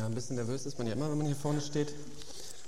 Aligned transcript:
Ja, 0.00 0.06
ein 0.06 0.14
bisschen 0.14 0.36
nervös 0.36 0.64
ist 0.64 0.78
man 0.78 0.86
ja 0.86 0.94
immer, 0.94 1.10
wenn 1.10 1.18
man 1.18 1.26
hier 1.26 1.36
vorne 1.36 1.60
steht. 1.60 1.92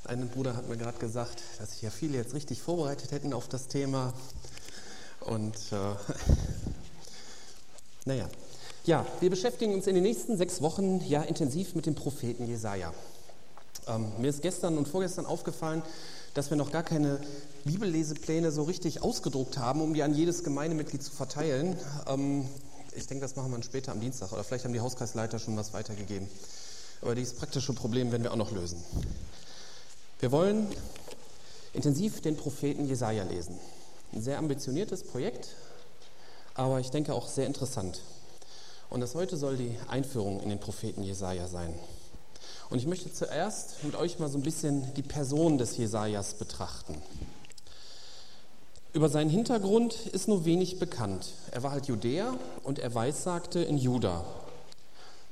Ein 0.04 0.28
Bruder 0.28 0.54
hat 0.54 0.68
mir 0.68 0.76
gerade 0.76 0.98
gesagt, 0.98 1.42
dass 1.58 1.70
sich 1.70 1.80
ja 1.80 1.88
viele 1.88 2.18
jetzt 2.18 2.34
richtig 2.34 2.60
vorbereitet 2.60 3.10
hätten 3.10 3.32
auf 3.32 3.48
das 3.48 3.68
Thema. 3.68 4.12
Und 5.20 5.56
äh, 5.72 5.76
naja, 8.04 8.28
ja, 8.84 9.06
wir 9.20 9.30
beschäftigen 9.30 9.72
uns 9.72 9.86
in 9.86 9.94
den 9.94 10.04
nächsten 10.04 10.36
sechs 10.36 10.60
Wochen 10.60 11.00
ja 11.08 11.22
intensiv 11.22 11.74
mit 11.74 11.86
dem 11.86 11.94
Propheten 11.94 12.46
Jesaja. 12.46 12.92
Ähm, 13.86 14.12
mir 14.18 14.28
ist 14.28 14.42
gestern 14.42 14.76
und 14.76 14.86
vorgestern 14.86 15.24
aufgefallen, 15.24 15.80
dass 16.34 16.50
wir 16.50 16.58
noch 16.58 16.70
gar 16.70 16.82
keine 16.82 17.18
Bibellesepläne 17.64 18.52
so 18.52 18.64
richtig 18.64 19.02
ausgedruckt 19.02 19.56
haben, 19.56 19.80
um 19.80 19.94
die 19.94 20.02
an 20.02 20.14
jedes 20.14 20.44
Gemeindemitglied 20.44 21.02
zu 21.02 21.12
verteilen. 21.12 21.78
Ähm, 22.06 22.46
ich 22.94 23.06
denke, 23.06 23.22
das 23.22 23.36
machen 23.36 23.50
wir 23.50 23.54
dann 23.54 23.62
später 23.62 23.92
am 23.92 24.00
Dienstag 24.00 24.32
oder 24.32 24.44
vielleicht 24.44 24.66
haben 24.66 24.74
die 24.74 24.80
Hauskreisleiter 24.80 25.38
schon 25.38 25.56
was 25.56 25.72
weitergegeben. 25.72 26.28
Aber 27.02 27.16
dieses 27.16 27.34
praktische 27.34 27.72
Problem 27.72 28.12
werden 28.12 28.22
wir 28.22 28.32
auch 28.32 28.36
noch 28.36 28.52
lösen. 28.52 28.82
Wir 30.20 30.30
wollen 30.30 30.68
intensiv 31.72 32.20
den 32.20 32.36
Propheten 32.36 32.86
Jesaja 32.86 33.24
lesen. 33.24 33.58
Ein 34.12 34.22
sehr 34.22 34.38
ambitioniertes 34.38 35.02
Projekt, 35.02 35.48
aber 36.54 36.78
ich 36.78 36.90
denke 36.90 37.12
auch 37.12 37.28
sehr 37.28 37.46
interessant. 37.46 38.00
Und 38.88 39.00
das 39.00 39.16
heute 39.16 39.36
soll 39.36 39.56
die 39.56 39.76
Einführung 39.88 40.40
in 40.40 40.48
den 40.48 40.60
Propheten 40.60 41.02
Jesaja 41.02 41.48
sein. 41.48 41.74
Und 42.70 42.78
ich 42.78 42.86
möchte 42.86 43.12
zuerst 43.12 43.82
mit 43.82 43.96
euch 43.96 44.18
mal 44.20 44.28
so 44.28 44.38
ein 44.38 44.42
bisschen 44.42 44.94
die 44.94 45.02
Person 45.02 45.58
des 45.58 45.76
Jesajas 45.76 46.34
betrachten. 46.34 46.94
Über 48.92 49.08
seinen 49.08 49.30
Hintergrund 49.30 50.06
ist 50.12 50.28
nur 50.28 50.44
wenig 50.44 50.78
bekannt. 50.78 51.32
Er 51.50 51.62
war 51.62 51.72
halt 51.72 51.86
Judäer 51.86 52.38
und 52.62 52.78
er 52.78 52.94
weissagte 52.94 53.60
in 53.60 53.78
Juda. 53.78 54.24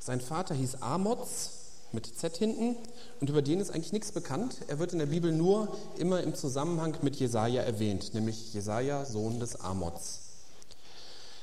Sein 0.01 0.21
Vater 0.21 0.55
hieß 0.55 0.83
Amoz 0.83 1.60
mit 1.93 2.07
Z 2.07 2.37
hinten 2.37 2.77
und 3.21 3.31
über 3.31 3.43
den 3.43 3.61
ist 3.61 3.71
eigentlich 3.71 3.93
nichts 3.93 4.13
bekannt. 4.13 4.57
Er 4.69 4.79
wird 4.79 4.93
in 4.93 4.99
der 4.99 5.07
Bibel 5.07 5.33
nur 5.33 5.77
immer 5.99 6.23
im 6.23 6.35
Zusammenhang 6.35 6.97
mit 7.03 7.17
Jesaja 7.17 7.63
erwähnt, 7.63 8.15
nämlich 8.15 8.55
Jesaja, 8.55 9.05
Sohn 9.05 9.41
des 9.41 9.61
Amoz. 9.61 10.21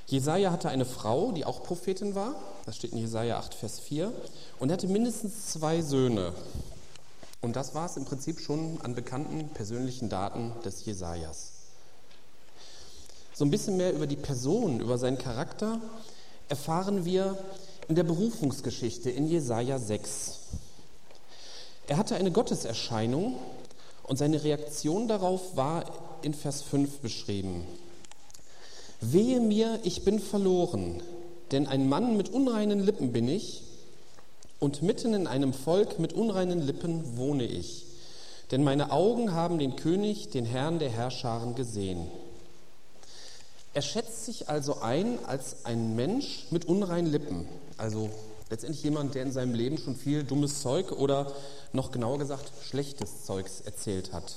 Jesaja 0.08 0.52
hatte 0.52 0.70
eine 0.70 0.86
Frau, 0.86 1.34
die 1.34 1.44
auch 1.44 1.64
Prophetin 1.64 2.16
war, 2.16 2.36
das 2.66 2.78
steht 2.78 2.94
in 2.94 2.98
Jesaja 2.98 3.38
8, 3.40 3.54
Vers 3.54 3.80
4, 3.80 4.14
und 4.60 4.70
er 4.70 4.74
hatte 4.74 4.88
mindestens 4.88 5.48
zwei 5.48 5.82
Söhne. 5.82 6.34
Und 7.42 7.56
das 7.58 7.76
war 7.76 7.86
es 7.86 7.98
im 7.98 8.06
Prinzip 8.06 8.40
schon 8.40 8.80
an 8.82 8.96
bekannten 8.96 9.50
persönlichen 9.50 10.08
Daten 10.10 10.54
des 10.64 10.86
Jesajas. 10.86 11.52
So 13.34 13.46
ein 13.46 13.52
bisschen 13.52 13.78
mehr 13.78 13.94
über 13.94 14.08
die 14.08 14.16
Person, 14.16 14.80
über 14.80 14.98
seinen 14.98 15.18
Charakter 15.18 15.80
erfahren 16.50 17.06
wir 17.06 17.38
in 17.88 17.96
der 17.96 18.04
Berufungsgeschichte 18.04 19.10
in 19.10 19.28
Jesaja 19.28 19.80
6. 19.80 20.40
Er 21.88 21.98
hatte 21.98 22.16
eine 22.16 22.32
Gotteserscheinung 22.32 23.38
und 24.04 24.18
seine 24.18 24.44
Reaktion 24.44 25.08
darauf 25.08 25.56
war 25.56 25.86
in 26.22 26.34
Vers 26.34 26.62
5 26.64 27.00
beschrieben. 27.00 27.66
Wehe 29.00 29.40
mir, 29.40 29.80
ich 29.84 30.04
bin 30.04 30.20
verloren, 30.20 31.02
denn 31.52 31.68
ein 31.68 31.88
Mann 31.88 32.18
mit 32.18 32.30
unreinen 32.30 32.80
Lippen 32.80 33.14
bin 33.14 33.30
ich 33.30 33.64
und 34.60 34.82
mitten 34.82 35.14
in 35.14 35.28
einem 35.28 35.54
Volk 35.54 36.00
mit 36.00 36.14
unreinen 36.14 36.62
Lippen 36.62 37.18
wohne 37.18 37.46
ich. 37.46 37.86
Denn 38.52 38.64
meine 38.64 38.92
Augen 38.92 39.34
haben 39.34 39.60
den 39.60 39.76
König, 39.76 40.30
den 40.30 40.46
Herrn 40.46 40.80
der 40.80 40.90
Herrscharen 40.90 41.56
gesehen. 41.56 42.08
Er 43.74 43.82
schätzt 43.82 44.26
sich 44.26 44.50
also 44.50 44.82
ein 44.82 45.24
als 45.26 45.66
ein 45.66 45.96
Mensch 45.96 46.48
mit 46.50 46.66
unreinen 46.66 47.12
Lippen. 47.12 47.48
Also 47.78 48.10
letztendlich 48.50 48.84
jemand, 48.84 49.16
der 49.16 49.24
in 49.24 49.32
seinem 49.32 49.54
Leben 49.54 49.78
schon 49.78 49.96
viel 49.96 50.24
dummes 50.24 50.62
Zeug 50.62 50.92
oder 50.92 51.32
noch 51.74 51.92
genauer 51.92 52.18
gesagt 52.18 52.52
schlechtes 52.68 53.26
Zeugs 53.26 53.62
erzählt 53.62 54.14
hat. 54.14 54.36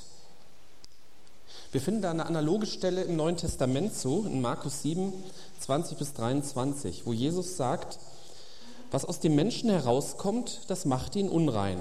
Wir 1.73 1.81
finden 1.81 2.03
da 2.03 2.11
eine 2.11 2.27
analoge 2.27 2.67
Stelle 2.67 3.03
im 3.03 3.17
Neuen 3.17 3.37
Testament 3.37 3.95
zu, 3.95 4.27
in 4.27 4.41
Markus 4.41 4.83
7, 4.83 5.13
20 5.61 5.99
bis 5.99 6.13
23, 6.15 7.07
wo 7.07 7.13
Jesus 7.13 7.57
sagt, 7.57 7.99
was 8.91 9.05
aus 9.05 9.21
dem 9.21 9.37
Menschen 9.37 9.71
herauskommt, 9.71 10.63
das 10.67 10.85
macht 10.85 11.15
ihn 11.15 11.29
unrein. 11.29 11.79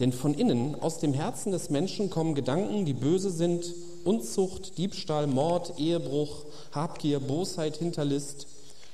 Denn 0.00 0.12
von 0.12 0.32
innen, 0.32 0.80
aus 0.80 0.98
dem 0.98 1.12
Herzen 1.12 1.52
des 1.52 1.70
Menschen 1.70 2.08
kommen 2.08 2.34
Gedanken, 2.34 2.86
die 2.86 2.94
böse 2.94 3.30
sind, 3.30 3.66
Unzucht, 4.04 4.78
Diebstahl, 4.78 5.26
Mord, 5.26 5.74
Ehebruch, 5.78 6.44
Habgier, 6.72 7.20
Bosheit, 7.20 7.76
Hinterlist, 7.76 8.46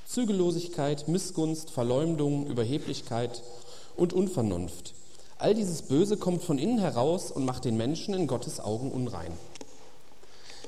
Zügellosigkeit, 0.05 1.07
Missgunst, 1.07 1.71
Verleumdung, 1.71 2.47
Überheblichkeit 2.47 3.41
und 3.95 4.13
Unvernunft. 4.13 4.93
All 5.37 5.53
dieses 5.53 5.81
Böse 5.81 6.15
kommt 6.17 6.43
von 6.43 6.57
innen 6.57 6.79
heraus 6.79 7.31
und 7.31 7.43
macht 7.43 7.65
den 7.65 7.75
Menschen 7.75 8.13
in 8.13 8.27
Gottes 8.27 8.59
Augen 8.59 8.91
unrein. 8.91 9.33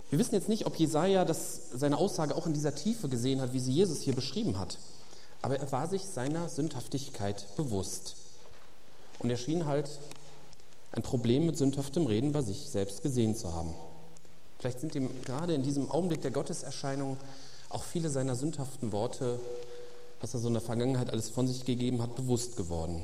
Wir 0.10 0.20
wissen 0.20 0.36
jetzt 0.36 0.50
nicht, 0.50 0.66
ob 0.66 0.76
Jesaja 0.78 1.26
das, 1.26 1.62
seine 1.74 1.98
Aussage 1.98 2.36
auch 2.36 2.48
in 2.48 2.54
dieser 2.54 2.74
Tiefe 2.74 3.10
gesehen 3.10 3.42
hat, 3.42 3.54
wie 3.54 3.60
sie 3.60 3.72
Jesus 3.72 4.02
hier 4.02 4.16
beschrieben 4.16 4.58
hat. 4.58 4.78
Aber 5.42 5.60
er 5.60 5.72
war 5.72 5.88
sich 5.88 6.04
seiner 6.04 6.50
Sündhaftigkeit 6.50 7.46
bewusst. 7.56 8.16
Und 9.20 9.30
er 9.30 9.38
schien 9.38 9.66
halt 9.66 9.90
ein 10.92 11.04
Problem 11.04 11.46
mit 11.46 11.58
sündhaftem 11.58 12.06
Reden 12.06 12.32
bei 12.32 12.42
sich 12.42 12.70
selbst 12.70 13.04
gesehen 13.04 13.36
zu 13.36 13.54
haben. 13.54 13.74
Vielleicht 14.60 14.80
sind 14.80 14.96
ihm 14.96 15.10
gerade 15.24 15.54
in 15.54 15.64
diesem 15.64 15.92
Augenblick 15.92 16.22
der 16.22 16.32
Gotteserscheinung 16.32 17.18
auch 17.70 17.84
viele 17.84 18.10
seiner 18.10 18.36
sündhaften 18.36 18.92
Worte, 18.92 19.40
was 20.22 20.34
er 20.34 20.40
so 20.40 20.48
in 20.48 20.54
der 20.54 20.62
Vergangenheit 20.62 21.10
alles 21.10 21.30
von 21.30 21.48
sich 21.48 21.66
gegeben 21.66 22.02
hat, 22.02 22.16
bewusst 22.16 22.56
geworden. 22.58 23.04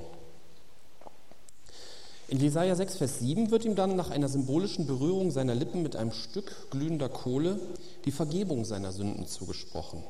In 2.28 2.40
Jesaja 2.40 2.76
6, 2.76 2.98
Vers 2.98 3.20
7 3.20 3.52
wird 3.52 3.66
ihm 3.66 3.76
dann 3.76 3.96
nach 3.96 4.10
einer 4.10 4.30
symbolischen 4.30 4.88
Berührung 4.88 5.30
seiner 5.30 5.54
Lippen 5.54 5.84
mit 5.84 5.96
einem 5.96 6.12
Stück 6.12 6.72
glühender 6.72 7.10
Kohle 7.10 7.60
die 8.06 8.12
Vergebung 8.12 8.66
seiner 8.66 8.92
Sünden 8.92 9.28
zugesprochen. 9.28 10.04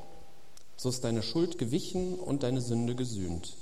So 0.78 0.90
ist 0.90 1.04
deine 1.04 1.24
Schuld 1.24 1.58
gewichen 1.58 2.16
und 2.16 2.44
deine 2.44 2.62
Sünde 2.62 2.96
gesühnt. 2.96 3.56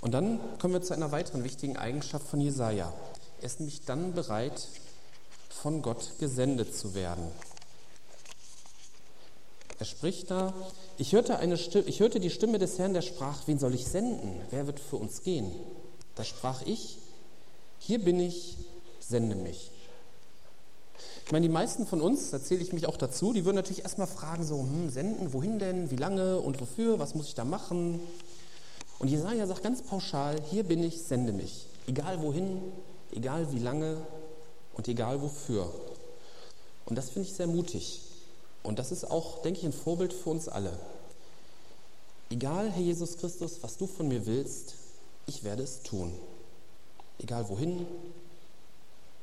Und 0.00 0.12
dann 0.12 0.40
kommen 0.58 0.74
wir 0.74 0.82
zu 0.82 0.94
einer 0.94 1.12
weiteren 1.12 1.44
wichtigen 1.44 1.76
Eigenschaft 1.76 2.26
von 2.26 2.40
Jesaja. 2.40 2.92
Er 3.40 3.46
ist 3.46 3.60
nämlich 3.60 3.84
dann 3.84 4.14
bereit, 4.14 4.68
von 5.48 5.82
Gott 5.82 6.12
gesendet 6.18 6.76
zu 6.76 6.94
werden. 6.94 7.24
Er 9.78 9.84
spricht 9.84 10.30
da, 10.30 10.54
ich 10.96 11.12
hörte, 11.12 11.38
eine 11.38 11.58
Stimme, 11.58 11.84
ich 11.86 12.00
hörte 12.00 12.18
die 12.18 12.30
Stimme 12.30 12.58
des 12.58 12.78
Herrn, 12.78 12.94
der 12.94 13.02
sprach, 13.02 13.46
wen 13.46 13.58
soll 13.58 13.74
ich 13.74 13.86
senden? 13.86 14.40
Wer 14.50 14.66
wird 14.66 14.80
für 14.80 14.96
uns 14.96 15.22
gehen? 15.22 15.52
Da 16.14 16.24
sprach 16.24 16.62
ich, 16.62 16.98
hier 17.78 18.02
bin 18.02 18.18
ich, 18.18 18.56
sende 19.00 19.36
mich. 19.36 19.70
Ich 21.26 21.32
meine, 21.32 21.46
die 21.46 21.52
meisten 21.52 21.86
von 21.86 22.00
uns, 22.00 22.30
da 22.30 22.40
zähle 22.40 22.62
ich 22.62 22.72
mich 22.72 22.86
auch 22.86 22.96
dazu, 22.96 23.32
die 23.32 23.44
würden 23.44 23.56
natürlich 23.56 23.82
erstmal 23.82 24.06
fragen, 24.06 24.44
so, 24.44 24.60
hm, 24.60 24.88
senden, 24.90 25.32
wohin 25.32 25.58
denn, 25.58 25.90
wie 25.90 25.96
lange 25.96 26.38
und 26.38 26.60
wofür, 26.60 26.98
was 26.98 27.14
muss 27.14 27.26
ich 27.26 27.34
da 27.34 27.44
machen? 27.44 28.00
Und 28.98 29.08
Jesaja 29.08 29.46
sagt 29.46 29.62
ganz 29.62 29.82
pauschal, 29.82 30.40
hier 30.50 30.62
bin 30.62 30.82
ich, 30.82 31.02
sende 31.02 31.32
mich. 31.32 31.66
Egal 31.86 32.22
wohin, 32.22 32.62
egal 33.12 33.52
wie 33.52 33.58
lange 33.58 33.98
und 34.74 34.88
egal 34.88 35.20
wofür. 35.20 35.70
Und 36.86 36.96
das 36.96 37.10
finde 37.10 37.28
ich 37.28 37.34
sehr 37.34 37.46
mutig. 37.46 38.00
Und 38.66 38.80
das 38.80 38.90
ist 38.90 39.08
auch, 39.08 39.42
denke 39.42 39.60
ich, 39.60 39.64
ein 39.64 39.72
Vorbild 39.72 40.12
für 40.12 40.30
uns 40.30 40.48
alle. 40.48 40.76
Egal, 42.30 42.68
Herr 42.68 42.82
Jesus 42.82 43.16
Christus, 43.16 43.62
was 43.62 43.76
du 43.76 43.86
von 43.86 44.08
mir 44.08 44.26
willst, 44.26 44.74
ich 45.28 45.44
werde 45.44 45.62
es 45.62 45.84
tun. 45.84 46.12
Egal 47.20 47.48
wohin 47.48 47.86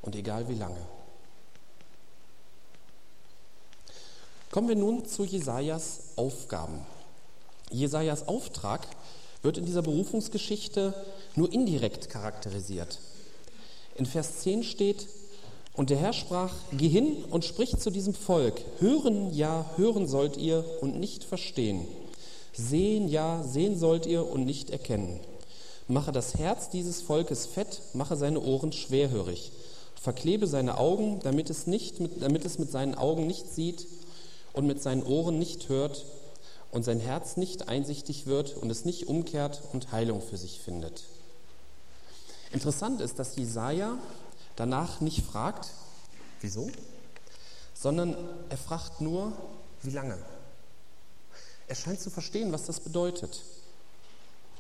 und 0.02 0.16
egal 0.16 0.48
wie 0.48 0.56
lange. 0.56 0.80
Kommen 4.50 4.70
wir 4.70 4.78
nun 4.78 5.06
zu 5.06 5.26
Jesajas 5.26 6.00
Aufgaben. 6.16 6.86
Jesajas 7.70 8.30
Auftrag 8.30 8.88
wird 9.42 9.58
in 9.58 9.66
dieser 9.66 9.82
Berufungsgeschichte 9.82 10.94
nur 11.36 11.52
indirekt 11.52 12.10
charakterisiert. 12.10 13.00
In 13.96 14.06
Vers 14.06 14.40
10 14.40 14.64
steht, 14.64 15.10
und 15.74 15.90
der 15.90 15.98
Herr 15.98 16.14
sprach, 16.14 16.54
geh 16.72 16.88
hin 16.88 17.24
und 17.32 17.46
sprich 17.46 17.78
zu 17.78 17.90
diesem 17.90 18.14
Volk, 18.14 18.62
hören 18.80 19.34
ja, 19.34 19.66
hören 19.76 20.08
sollt 20.08 20.38
ihr 20.38 20.64
und 20.82 21.00
nicht 21.00 21.24
verstehen, 21.24 21.88
sehen 22.54 23.08
ja, 23.08 23.44
sehen 23.44 23.78
sollt 23.78 24.06
ihr 24.06 24.28
und 24.30 24.46
nicht 24.46 24.70
erkennen. 24.70 25.20
Mache 25.88 26.12
das 26.12 26.36
Herz 26.36 26.70
dieses 26.70 27.02
Volkes 27.02 27.46
fett, 27.46 27.82
mache 27.94 28.16
seine 28.16 28.40
Ohren 28.40 28.72
schwerhörig, 28.72 29.52
verklebe 30.00 30.48
seine 30.48 30.78
Augen, 30.78 31.20
damit 31.24 31.50
es, 31.50 31.66
nicht 31.66 32.00
mit, 32.00 32.22
damit 32.22 32.46
es 32.46 32.60
mit 32.60 32.72
seinen 32.72 32.96
Augen 32.96 33.26
nicht 33.26 33.52
sieht 33.52 33.88
und 34.54 34.68
mit 34.68 34.82
seinen 34.82 35.04
Ohren 35.04 35.40
nicht 35.40 35.70
hört 35.70 36.06
und 36.72 36.86
sein 36.86 37.00
Herz 37.00 37.36
nicht 37.36 37.68
einsichtig 37.68 38.28
wird 38.28 38.56
und 38.58 38.70
es 38.70 38.86
nicht 38.86 39.08
umkehrt 39.08 39.62
und 39.74 39.92
Heilung 39.92 40.22
für 40.22 40.38
sich 40.38 40.60
findet. 40.60 41.04
Interessant 42.52 43.02
ist, 43.02 43.18
dass 43.18 43.36
Jesaja 43.36 43.98
danach 44.56 45.02
nicht 45.02 45.26
fragt, 45.26 45.70
wieso, 46.42 46.70
sondern 47.74 48.16
er 48.50 48.58
fragt 48.58 49.02
nur, 49.02 49.34
wie 49.82 49.92
lange. 49.92 50.18
Er 51.68 51.76
scheint 51.76 52.00
zu 52.00 52.10
verstehen, 52.10 52.52
was 52.52 52.66
das 52.66 52.80
bedeutet. 52.80 53.42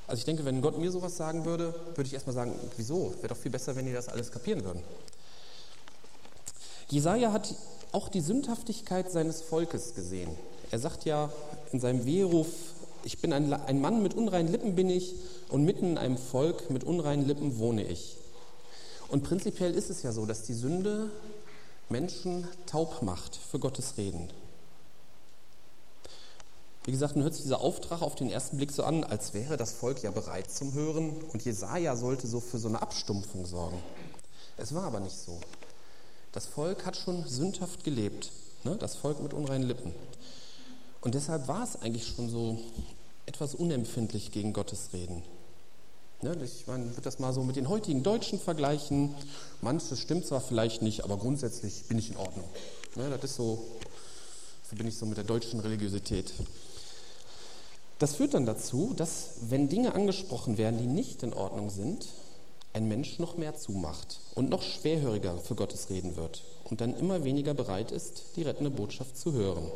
Also 0.08 0.20
ich 0.20 0.26
denke, 0.26 0.46
wenn 0.46 0.62
Gott 0.62 0.78
mir 0.78 0.92
sowas 0.92 1.16
sagen 1.16 1.46
würde, 1.46 1.74
würde 1.96 2.08
ich 2.08 2.14
erstmal 2.14 2.34
sagen, 2.34 2.54
wieso? 2.76 3.14
Wäre 3.18 3.30
doch 3.30 3.38
viel 3.38 3.52
besser, 3.52 3.76
wenn 3.76 3.86
die 3.86 3.94
das 3.94 4.10
alles 4.10 4.32
kapieren 4.32 4.64
würden. 4.64 4.84
Jesaja 6.90 7.32
hat 7.32 7.56
auch 7.92 8.10
die 8.10 8.22
Sündhaftigkeit 8.22 9.12
seines 9.12 9.42
Volkes 9.42 9.96
gesehen. 9.96 10.30
Er 10.72 10.80
sagt 10.80 11.06
ja 11.06 11.32
in 11.72 11.80
seinem 11.80 12.06
Wehruf, 12.06 12.48
ich 13.04 13.20
bin 13.20 13.34
ein, 13.34 13.54
ein 13.54 13.82
Mann 13.82 14.02
mit 14.02 14.14
unreinen 14.14 14.52
Lippen 14.52 14.76
bin 14.76 14.90
ich 14.90 15.16
und 15.50 15.64
mitten 15.64 15.92
in 15.92 15.98
einem 15.98 16.18
Volk 16.18 16.70
mit 16.70 16.84
unreinen 16.84 17.28
Lippen 17.28 17.60
wohne 17.60 17.84
ich. 17.84 18.18
Und 19.14 19.22
prinzipiell 19.22 19.76
ist 19.76 19.92
es 19.92 20.02
ja 20.02 20.12
so, 20.12 20.26
dass 20.26 20.42
die 20.42 20.56
Sünde 20.56 21.12
Menschen 21.88 22.48
taub 22.66 23.04
macht 23.04 23.36
für 23.36 23.60
Gottes 23.60 23.96
Reden. 23.96 24.28
Wie 26.84 26.92
gesagt, 26.92 27.16
nun 27.16 27.24
hört 27.24 27.36
sich 27.36 27.44
dieser 27.44 27.62
Auftrag 27.62 28.02
auf 28.02 28.16
den 28.16 28.32
ersten 28.32 28.58
Blick 28.58 28.72
so 28.72 28.84
an, 28.84 29.04
als 29.04 29.36
wäre 29.36 29.56
das 29.56 29.72
Volk 29.72 30.02
ja 30.02 30.10
bereit 30.10 30.50
zum 30.50 30.74
Hören 30.74 31.12
und 31.32 31.46
Jesaja 31.46 31.96
sollte 31.96 32.26
so 32.26 32.40
für 32.40 32.58
so 32.58 32.68
eine 32.68 32.82
Abstumpfung 32.82 33.46
sorgen. 33.46 33.78
Es 34.58 34.74
war 34.74 34.86
aber 34.86 35.00
nicht 35.00 35.16
so. 35.16 35.40
Das 36.32 36.48
Volk 36.48 36.84
hat 36.88 36.98
schon 36.98 37.24
sündhaft 37.28 37.84
gelebt, 37.84 38.32
ne? 38.64 38.78
das 38.78 38.96
Volk 38.96 39.22
mit 39.22 39.36
unreinen 39.36 39.68
Lippen. 39.68 39.94
Und 41.02 41.14
deshalb 41.14 41.48
war 41.48 41.64
es 41.64 41.80
eigentlich 41.84 42.08
schon 42.08 42.32
so 42.32 42.58
etwas 43.28 43.54
unempfindlich 43.54 44.32
gegen 44.32 44.54
Gottes 44.54 44.90
Reden. 44.92 45.22
Ne? 46.24 46.38
Ich 46.44 46.68
meine, 46.68 46.86
würde 46.86 47.02
das 47.02 47.20
mal 47.20 47.34
so 47.34 47.44
mit 47.44 47.58
den 47.58 47.68
heutigen 47.68 48.02
Deutschen 48.02 48.40
vergleichen. 48.40 49.14
Manches 49.62 50.00
stimmt 50.00 50.26
zwar 50.26 50.40
vielleicht 50.40 50.82
nicht, 50.82 51.04
aber 51.04 51.18
grundsätzlich 51.18 51.84
bin 51.90 52.00
ich 52.00 52.12
in 52.12 52.18
Ordnung. 52.18 52.46
Ne? 52.96 53.10
Das 53.10 53.24
ist 53.24 53.36
so, 53.36 53.66
so 54.70 54.76
bin 54.78 54.88
ich 54.88 54.98
so 54.98 55.06
mit 55.06 55.18
der 55.18 55.26
deutschen 55.26 55.60
Religiosität. 55.60 56.34
Das 58.00 58.16
führt 58.16 58.34
dann 58.34 58.46
dazu, 58.46 58.94
dass 58.96 59.32
wenn 59.50 59.68
Dinge 59.68 59.96
angesprochen 59.96 60.58
werden, 60.58 60.80
die 60.80 60.88
nicht 60.88 61.24
in 61.24 61.34
Ordnung 61.34 61.70
sind, 61.70 62.08
ein 62.72 62.88
Mensch 62.88 63.20
noch 63.20 63.38
mehr 63.38 63.56
zumacht 63.56 64.20
und 64.34 64.50
noch 64.50 64.64
schwerhöriger 64.64 65.38
für 65.38 65.56
Gottes 65.56 65.90
reden 65.90 66.16
wird 66.16 66.44
und 66.64 66.82
dann 66.82 66.96
immer 66.96 67.24
weniger 67.24 67.54
bereit 67.54 67.92
ist, 67.92 68.36
die 68.36 68.44
rettende 68.44 68.72
Botschaft 68.72 69.18
zu 69.18 69.34
hören. 69.34 69.72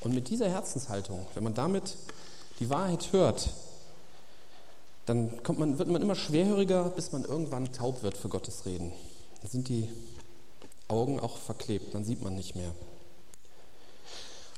Und 0.00 0.14
mit 0.14 0.28
dieser 0.28 0.48
Herzenshaltung, 0.48 1.26
wenn 1.34 1.42
man 1.42 1.54
damit 1.54 1.96
die 2.60 2.70
Wahrheit 2.70 3.12
hört, 3.12 3.48
dann 5.06 5.30
man, 5.56 5.78
wird 5.78 5.88
man 5.88 6.02
immer 6.02 6.14
schwerhöriger, 6.14 6.90
bis 6.90 7.12
man 7.12 7.24
irgendwann 7.24 7.72
taub 7.72 8.02
wird 8.02 8.16
für 8.16 8.28
Gottes 8.28 8.66
Reden. 8.66 8.92
Dann 9.42 9.50
sind 9.50 9.68
die 9.68 9.88
Augen 10.88 11.20
auch 11.20 11.36
verklebt, 11.36 11.94
dann 11.94 12.04
sieht 12.04 12.22
man 12.22 12.34
nicht 12.34 12.54
mehr. 12.54 12.72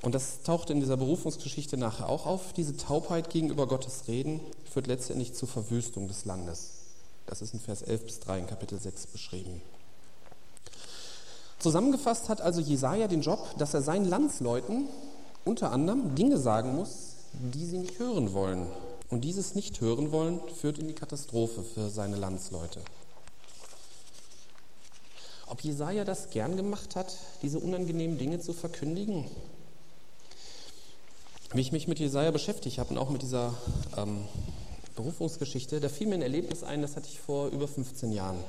Und 0.02 0.14
das 0.14 0.42
taucht 0.42 0.70
in 0.70 0.80
dieser 0.80 0.96
Berufungsgeschichte 0.96 1.76
nachher 1.76 2.08
auch 2.08 2.26
auf. 2.26 2.52
Diese 2.52 2.76
Taubheit 2.76 3.30
gegenüber 3.30 3.66
Gottes 3.66 4.04
Reden 4.06 4.40
führt 4.70 4.86
letztendlich 4.86 5.34
zur 5.34 5.48
Verwüstung 5.48 6.06
des 6.06 6.24
Landes. 6.24 6.74
Das 7.26 7.42
ist 7.42 7.54
in 7.54 7.60
Vers 7.60 7.82
11 7.82 8.04
bis 8.04 8.20
3 8.20 8.40
in 8.40 8.46
Kapitel 8.46 8.78
6 8.78 9.08
beschrieben. 9.08 9.62
Zusammengefasst 11.58 12.28
hat 12.28 12.40
also 12.40 12.60
Jesaja 12.60 13.08
den 13.08 13.22
Job, 13.22 13.56
dass 13.58 13.74
er 13.74 13.82
seinen 13.82 14.04
Landsleuten 14.04 14.86
unter 15.44 15.72
anderem 15.72 16.14
Dinge 16.14 16.38
sagen 16.38 16.76
muss, 16.76 17.14
die 17.32 17.64
sie 17.64 17.78
nicht 17.78 17.98
hören 17.98 18.32
wollen. 18.32 18.68
Und 19.08 19.22
dieses 19.22 19.54
nicht 19.54 19.80
hören 19.80 20.10
wollen 20.10 20.40
führt 20.60 20.78
in 20.78 20.88
die 20.88 20.94
Katastrophe 20.94 21.62
für 21.62 21.90
seine 21.90 22.16
Landsleute. 22.16 22.80
Ob 25.46 25.60
Jesaja 25.60 26.04
das 26.04 26.30
gern 26.30 26.56
gemacht 26.56 26.96
hat, 26.96 27.16
diese 27.42 27.60
unangenehmen 27.60 28.18
Dinge 28.18 28.40
zu 28.40 28.52
verkündigen? 28.52 29.26
Wie 31.52 31.60
ich 31.60 31.70
mich 31.70 31.86
mit 31.86 32.00
Jesaja 32.00 32.32
beschäftigt 32.32 32.78
habe 32.78 32.90
und 32.90 32.98
auch 32.98 33.10
mit 33.10 33.22
dieser 33.22 33.54
ähm, 33.96 34.24
Berufungsgeschichte, 34.96 35.78
da 35.78 35.88
fiel 35.88 36.08
mir 36.08 36.16
ein 36.16 36.22
Erlebnis 36.22 36.64
ein, 36.64 36.82
das 36.82 36.96
hatte 36.96 37.08
ich 37.08 37.20
vor 37.20 37.48
über 37.48 37.68
15 37.68 38.10
Jahren. 38.10 38.42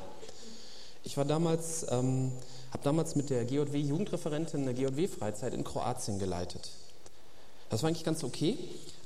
Ich 1.04 1.18
war 1.18 1.26
damals, 1.26 1.86
ähm, 1.92 2.32
habe 2.72 2.84
damals 2.84 3.16
mit 3.16 3.30
der 3.30 3.46
GJW 3.46 3.78
Jugendreferentin 3.78 4.64
eine 4.64 4.74
GJW-Freizeit 4.74 5.54
in 5.54 5.64
Kroatien 5.64 6.18
geleitet. 6.18 6.72
Das 7.70 7.84
war 7.84 7.90
eigentlich 7.90 8.06
ganz 8.06 8.24
okay, 8.24 8.58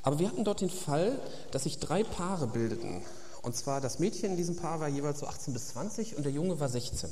aber 0.04 0.20
wir 0.20 0.28
hatten 0.28 0.44
dort 0.44 0.62
den 0.62 0.70
Fall, 0.70 1.20
dass 1.52 1.64
sich 1.64 1.80
drei 1.80 2.04
Paare 2.04 2.48
bildeten. 2.48 3.02
Und 3.42 3.56
zwar 3.56 3.82
das 3.82 4.00
Mädchen 4.00 4.32
in 4.32 4.38
diesem 4.38 4.56
Paar 4.56 4.80
war 4.80 4.88
jeweils 4.88 5.20
so 5.20 5.28
18 5.28 5.54
bis 5.54 5.70
20 5.70 6.16
und 6.16 6.24
der 6.24 6.32
Junge 6.32 6.60
war 6.60 6.70
16. 6.70 7.10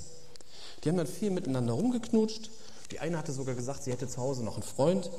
Die 0.83 0.89
haben 0.89 0.97
dann 0.97 1.07
viel 1.07 1.31
miteinander 1.31 1.73
rumgeknutscht. 1.73 2.49
Die 2.91 2.99
eine 2.99 3.17
hatte 3.17 3.31
sogar 3.31 3.55
gesagt, 3.55 3.83
sie 3.83 3.91
hätte 3.91 4.07
zu 4.07 4.17
Hause 4.17 4.43
noch 4.43 4.53
einen 4.53 4.63
Freund. 4.63 5.09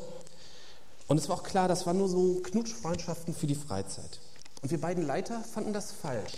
Und 1.08 1.18
es 1.18 1.28
war 1.28 1.36
auch 1.36 1.42
klar, 1.42 1.68
das 1.68 1.86
waren 1.86 1.98
nur 1.98 2.08
so 2.08 2.40
Knutschfreundschaften 2.42 3.34
für 3.34 3.46
die 3.46 3.54
Freizeit. 3.54 4.20
Und 4.62 4.70
wir 4.70 4.80
beiden 4.80 5.04
Leiter 5.04 5.42
fanden 5.42 5.72
das 5.72 5.92
falsch. 5.92 6.32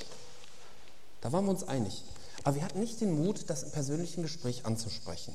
Da 1.21 1.33
waren 1.33 1.45
wir 1.45 1.51
uns 1.51 1.65
einig. 1.65 2.05
Aber 2.45 2.57
wir 2.57 2.65
hatten 2.65 2.81
nicht 2.81 3.01
den 3.01 3.23
Mut, 3.23 3.45
das 3.49 3.63
im 3.63 3.71
persönlichen 3.71 4.23
Gespräch 4.23 4.65
anzusprechen. 4.65 5.35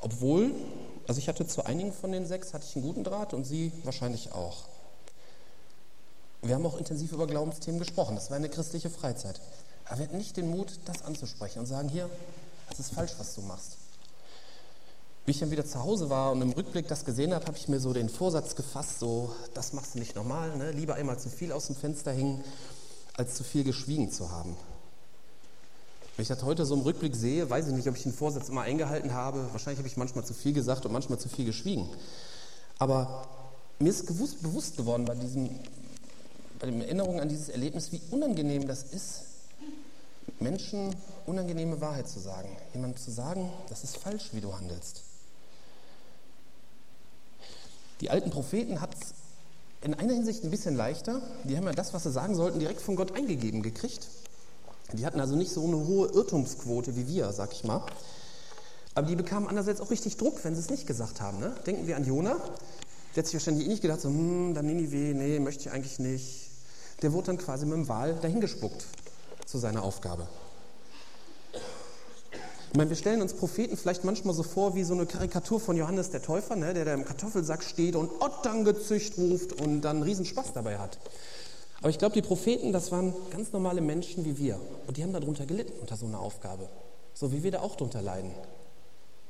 Obwohl, 0.00 0.52
also 1.06 1.18
ich 1.18 1.28
hatte 1.28 1.46
zu 1.46 1.64
einigen 1.64 1.92
von 1.92 2.12
den 2.12 2.26
sechs, 2.26 2.54
hatte 2.54 2.66
ich 2.68 2.76
einen 2.76 2.84
guten 2.84 3.04
Draht 3.04 3.34
und 3.34 3.44
sie 3.44 3.72
wahrscheinlich 3.84 4.32
auch. 4.32 4.64
Wir 6.42 6.54
haben 6.54 6.66
auch 6.66 6.78
intensiv 6.78 7.12
über 7.12 7.26
Glaubensthemen 7.26 7.78
gesprochen. 7.78 8.14
Das 8.14 8.30
war 8.30 8.36
eine 8.36 8.48
christliche 8.48 8.90
Freizeit. 8.90 9.40
Aber 9.86 9.98
wir 9.98 10.06
hatten 10.06 10.18
nicht 10.18 10.36
den 10.36 10.50
Mut, 10.50 10.78
das 10.84 11.02
anzusprechen 11.02 11.60
und 11.60 11.66
sagen, 11.66 11.88
hier, 11.88 12.10
das 12.68 12.80
ist 12.80 12.92
falsch, 12.92 13.12
was 13.18 13.34
du 13.34 13.42
machst. 13.42 13.78
Wie 15.24 15.32
ich 15.32 15.40
dann 15.40 15.50
wieder 15.50 15.66
zu 15.66 15.82
Hause 15.82 16.08
war 16.08 16.30
und 16.30 16.42
im 16.42 16.52
Rückblick 16.52 16.86
das 16.86 17.04
gesehen 17.04 17.34
habe, 17.34 17.46
habe 17.46 17.56
ich 17.56 17.66
mir 17.66 17.80
so 17.80 17.92
den 17.92 18.08
Vorsatz 18.08 18.54
gefasst, 18.54 19.00
so, 19.00 19.34
das 19.54 19.72
machst 19.72 19.94
du 19.94 19.98
nicht 19.98 20.14
normal, 20.14 20.56
ne? 20.56 20.70
lieber 20.70 20.94
einmal 20.94 21.18
zu 21.18 21.28
viel 21.28 21.50
aus 21.50 21.66
dem 21.66 21.74
Fenster 21.74 22.12
hängen, 22.12 22.44
als 23.16 23.34
zu 23.34 23.42
viel 23.42 23.64
geschwiegen 23.64 24.12
zu 24.12 24.30
haben. 24.30 24.56
Wenn 26.16 26.22
ich 26.22 26.28
das 26.28 26.42
heute 26.42 26.64
so 26.64 26.74
im 26.74 26.80
Rückblick 26.80 27.14
sehe, 27.14 27.48
weiß 27.48 27.68
ich 27.68 27.74
nicht, 27.74 27.86
ob 27.88 27.96
ich 27.96 28.02
den 28.02 28.14
Vorsatz 28.14 28.48
immer 28.48 28.62
eingehalten 28.62 29.12
habe. 29.12 29.52
Wahrscheinlich 29.52 29.78
habe 29.78 29.88
ich 29.88 29.98
manchmal 29.98 30.24
zu 30.24 30.32
viel 30.32 30.54
gesagt 30.54 30.86
und 30.86 30.92
manchmal 30.92 31.18
zu 31.18 31.28
viel 31.28 31.44
geschwiegen. 31.44 31.86
Aber 32.78 33.28
mir 33.78 33.90
ist 33.90 34.06
gewusst, 34.06 34.42
bewusst 34.42 34.78
geworden 34.78 35.04
bei, 35.04 35.14
diesem, 35.14 35.50
bei 36.58 36.66
den 36.66 36.80
Erinnerungen 36.80 37.20
an 37.20 37.28
dieses 37.28 37.50
Erlebnis, 37.50 37.92
wie 37.92 38.00
unangenehm 38.10 38.66
das 38.66 38.82
ist, 38.84 39.24
Menschen 40.40 40.96
unangenehme 41.26 41.82
Wahrheit 41.82 42.08
zu 42.08 42.18
sagen. 42.18 42.48
Jemandem 42.72 42.98
zu 42.98 43.10
sagen, 43.10 43.50
das 43.68 43.84
ist 43.84 43.98
falsch, 43.98 44.30
wie 44.32 44.40
du 44.40 44.56
handelst. 44.56 45.02
Die 48.00 48.08
alten 48.08 48.30
Propheten 48.30 48.80
hat 48.80 48.94
es 48.94 49.14
in 49.82 49.92
einer 49.92 50.14
Hinsicht 50.14 50.44
ein 50.44 50.50
bisschen 50.50 50.76
leichter. 50.76 51.20
Die 51.44 51.56
haben 51.58 51.64
ja 51.64 51.72
das, 51.72 51.92
was 51.92 52.04
sie 52.04 52.10
sagen 52.10 52.34
sollten, 52.34 52.58
direkt 52.58 52.80
von 52.80 52.96
Gott 52.96 53.14
eingegeben 53.14 53.62
gekriegt. 53.62 54.08
Die 54.92 55.04
hatten 55.04 55.20
also 55.20 55.36
nicht 55.36 55.52
so 55.52 55.64
eine 55.64 55.76
hohe 55.76 56.08
Irrtumsquote 56.08 56.96
wie 56.96 57.08
wir, 57.08 57.32
sag 57.32 57.52
ich 57.52 57.64
mal. 57.64 57.82
Aber 58.94 59.06
die 59.06 59.16
bekamen 59.16 59.48
andererseits 59.48 59.80
auch 59.80 59.90
richtig 59.90 60.16
Druck, 60.16 60.42
wenn 60.44 60.54
sie 60.54 60.60
es 60.60 60.70
nicht 60.70 60.86
gesagt 60.86 61.20
haben. 61.20 61.38
Ne? 61.38 61.54
Denken 61.66 61.86
wir 61.86 61.96
an 61.96 62.04
Jona. 62.04 62.36
Der 63.14 63.22
hat 63.22 63.26
sich 63.26 63.34
wahrscheinlich 63.34 63.66
eh 63.66 63.68
nicht 63.68 63.82
gedacht, 63.82 64.00
so, 64.00 64.08
hm, 64.08 64.54
dann 64.54 64.66
Ninive, 64.66 65.14
nee, 65.14 65.38
möchte 65.38 65.68
ich 65.68 65.70
eigentlich 65.70 65.98
nicht. 65.98 66.50
Der 67.02 67.12
wurde 67.12 67.26
dann 67.26 67.38
quasi 67.38 67.66
mit 67.66 67.74
dem 67.74 67.88
Wahl 67.88 68.14
dahingespuckt 68.14 68.86
zu 69.44 69.58
seiner 69.58 69.82
Aufgabe. 69.82 70.26
Ich 72.70 72.78
meine, 72.78 72.90
wir 72.90 72.96
stellen 72.96 73.22
uns 73.22 73.32
Propheten 73.32 73.76
vielleicht 73.76 74.04
manchmal 74.04 74.34
so 74.34 74.42
vor 74.42 74.74
wie 74.74 74.84
so 74.84 74.92
eine 74.92 75.06
Karikatur 75.06 75.60
von 75.60 75.76
Johannes 75.76 76.10
der 76.10 76.20
Täufer, 76.20 76.56
ne, 76.56 76.74
der 76.74 76.84
da 76.84 76.92
im 76.92 77.04
Kartoffelsack 77.04 77.64
steht 77.64 77.96
und 77.96 78.10
Ottern 78.20 78.64
gezücht 78.64 79.16
ruft 79.16 79.52
und 79.60 79.80
dann 79.80 79.96
einen 79.96 80.02
Riesenspaß 80.02 80.52
dabei 80.52 80.78
hat. 80.78 80.98
Aber 81.80 81.90
ich 81.90 81.98
glaube, 81.98 82.14
die 82.14 82.22
Propheten, 82.22 82.72
das 82.72 82.90
waren 82.90 83.14
ganz 83.30 83.52
normale 83.52 83.80
Menschen 83.80 84.24
wie 84.24 84.38
wir. 84.38 84.58
Und 84.86 84.96
die 84.96 85.02
haben 85.02 85.12
darunter 85.12 85.46
gelitten, 85.46 85.78
unter 85.80 85.96
so 85.96 86.06
einer 86.06 86.20
Aufgabe. 86.20 86.68
So 87.14 87.32
wie 87.32 87.42
wir 87.42 87.50
da 87.50 87.60
auch 87.60 87.76
drunter 87.76 88.02
leiden. 88.02 88.32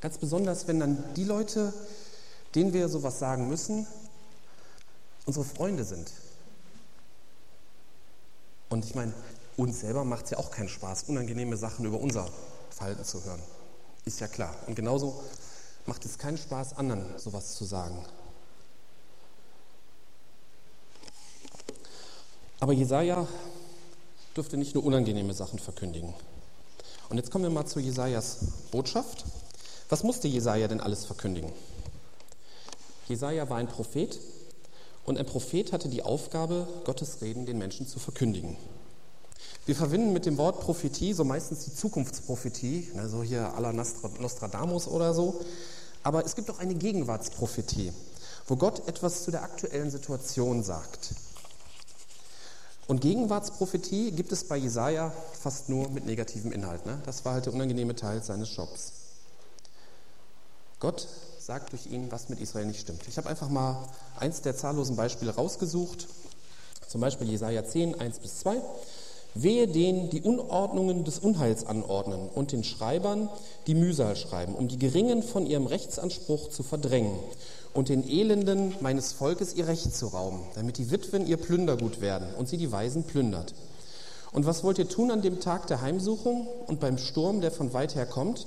Ganz 0.01 0.19
besonders, 0.19 0.69
wenn 0.69 0.81
dann 0.81 1.03
die 1.17 1.25
Leute, 1.25 1.73
denen 2.55 2.73
wir 2.73 2.89
sowas 2.89 3.19
sagen 3.19 3.49
müssen, 3.49 3.87
unsere 5.25 5.45
Freunde 5.45 5.85
sind. 5.85 6.13
Und 8.69 8.85
ich 8.85 8.95
meine, 8.95 9.13
uns 9.57 9.81
selber 9.81 10.05
macht 10.05 10.27
es 10.27 10.31
ja 10.33 10.39
auch 10.39 10.51
keinen 10.51 10.69
Spaß, 10.69 11.05
unangenehme 11.05 11.57
Sachen 11.57 11.85
über 11.85 12.01
unser 12.01 12.29
Verhalten 12.71 13.05
zu 13.05 13.25
hören. 13.25 13.41
Ist 14.05 14.21
ja 14.21 14.29
klar. 14.29 14.55
Und 14.67 14.75
genauso 14.75 15.23
macht 15.87 16.05
es 16.05 16.19
keinen 16.19 16.39
Spaß, 16.39 16.77
anderen 16.77 17.19
sowas 17.19 17.55
zu 17.55 17.65
sagen. 17.65 17.97
Aber 22.61 22.73
Jesaja 22.73 23.27
dürfte 24.37 24.57
nicht 24.57 24.75
nur 24.75 24.85
unangenehme 24.85 25.35
Sachen 25.35 25.59
verkündigen. 25.59 26.15
Und 27.09 27.19
jetzt 27.19 27.31
kommen 27.31 27.45
wir 27.45 27.51
mal 27.51 27.67
zu 27.67 27.81
Jesajas 27.81 28.39
Botschaft. 28.71 29.25
Was 29.89 30.03
musste 30.03 30.27
Jesaja 30.27 30.67
denn 30.67 30.81
alles 30.81 31.05
verkündigen? 31.05 31.53
Jesaja 33.09 33.49
war 33.49 33.59
ein 33.59 33.69
Prophet 33.69 34.19
und 35.05 35.19
ein 35.19 35.27
Prophet 35.27 35.73
hatte 35.73 35.89
die 35.89 36.03
Aufgabe, 36.03 36.67
Gottes 36.85 37.21
Reden 37.23 37.47
den 37.47 37.59
Menschen 37.59 37.87
zu 37.87 38.01
verkündigen. 38.01 38.57
Wir 39.67 39.77
verbinden 39.77 40.13
mit 40.13 40.27
dem 40.27 40.39
Wort 40.39 40.61
Prophetie 40.61 41.13
so 41.13 41.25
meistens 41.25 41.65
die 41.65 41.75
Zukunftsprophetie, 41.75 42.89
ne, 42.95 43.09
so 43.09 43.23
hier 43.23 43.53
à 43.57 43.61
la 43.61 43.73
Nostradamus 43.73 44.89
oder 44.89 45.13
so. 45.15 45.41
Aber 46.03 46.25
es 46.25 46.35
gibt 46.37 46.51
auch 46.51 46.59
eine 46.59 46.75
Gegenwartsprophetie, 46.75 47.93
wo 48.47 48.57
Gott 48.57 48.89
etwas 48.89 49.25
zu 49.25 49.31
der 49.31 49.43
aktuellen 49.43 49.91
Situation 49.91 50.63
sagt. 50.63 51.15
Und 52.87 53.01
Gegenwartsprophetie 53.01 54.13
gibt 54.13 54.31
es 54.31 54.45
bei 54.45 54.57
Jesaja 54.57 55.13
fast 55.41 55.69
nur 55.69 55.89
mit 55.89 56.07
negativem 56.07 56.53
Inhalt. 56.53 56.87
Ne? 56.87 57.01
Das 57.05 57.25
war 57.25 57.35
halt 57.35 57.47
der 57.47 57.53
unangenehme 57.53 57.97
Teil 57.97 58.23
seines 58.23 58.55
Jobs. 58.55 58.93
Gott 60.79 61.09
sagt 61.39 61.73
durch 61.73 61.87
ihn, 61.87 62.13
was 62.13 62.29
mit 62.29 62.41
Israel 62.41 62.67
nicht 62.67 62.81
stimmt. 62.81 63.03
Ich 63.09 63.17
habe 63.17 63.29
einfach 63.29 63.49
mal 63.49 63.89
eins 64.19 64.41
der 64.43 64.57
zahllosen 64.57 64.95
Beispiele 64.95 65.35
rausgesucht. 65.35 66.07
Zum 66.87 67.01
Beispiel 67.01 67.29
Jesaja 67.29 67.65
10, 67.65 68.01
1 68.01 68.21
bis 68.21 68.41
2. 68.41 68.61
Wehe 69.35 69.67
denen, 69.67 70.09
die 70.11 70.23
Unordnungen 70.23 71.05
des 71.05 71.19
Unheils 71.19 71.67
anordnen 71.67 72.29
und 72.29 72.53
den 72.53 72.65
Schreibern, 72.65 73.29
die 73.67 73.75
Mühsal 73.75 74.17
schreiben, 74.17 74.55
um 74.55 74.69
die 74.69 74.79
Geringen 74.79 75.23
von 75.23 75.45
ihrem 75.45 75.67
Rechtsanspruch 75.67 76.49
zu 76.49 76.63
verdrängen 76.63 77.19
und 77.77 77.91
den 77.91 78.09
Elenden 78.09 78.75
meines 78.81 79.13
Volkes 79.13 79.55
ihr 79.55 79.69
Recht 79.69 79.95
zu 79.95 80.07
rauben, 80.07 80.41
damit 80.55 80.79
die 80.79 80.91
Witwen 80.91 81.27
ihr 81.27 81.37
Plündergut 81.37 82.01
werden 82.01 82.27
und 82.39 82.49
sie 82.49 82.57
die 82.57 82.73
Weisen 82.73 83.05
plündert. 83.05 83.55
Und 84.33 84.47
was 84.47 84.65
wollt 84.65 84.79
ihr 84.79 84.89
tun 84.89 85.11
an 85.11 85.23
dem 85.23 85.41
Tag 85.41 85.67
der 85.67 85.83
Heimsuchung 85.83 86.49
und 86.67 86.81
beim 86.81 86.99
Sturm, 86.99 87.41
der 87.41 87.51
von 87.51 87.73
weit 87.75 87.95
her 87.95 88.07
kommt? 88.07 88.47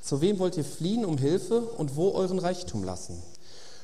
Zu 0.00 0.20
wem 0.20 0.38
wollt 0.38 0.56
ihr 0.56 0.64
fliehen 0.64 1.04
um 1.04 1.18
Hilfe 1.18 1.60
und 1.60 1.96
wo 1.96 2.12
euren 2.12 2.38
Reichtum 2.38 2.84
lassen? 2.84 3.20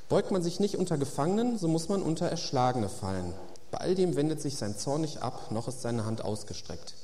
Beugt 0.09 0.31
man 0.31 0.43
sich 0.43 0.61
nicht 0.61 0.77
unter 0.77 0.97
Gefangenen, 0.97 1.59
so 1.59 1.67
muss 1.67 1.89
man 1.89 2.01
unter 2.01 2.27
Erschlagene 2.27 2.89
fallen. 2.89 3.33
Bei 3.73 3.79
all 3.79 3.95
dem 3.97 4.15
wendet 4.15 4.41
sich 4.41 4.57
sein 4.57 4.79
Zorn 4.79 5.01
nicht 5.01 5.23
ab, 5.23 5.51
noch 5.51 5.67
ist 5.67 5.83
seine 5.83 6.05
Hand 6.05 6.25
ausgestreckt. 6.25 6.95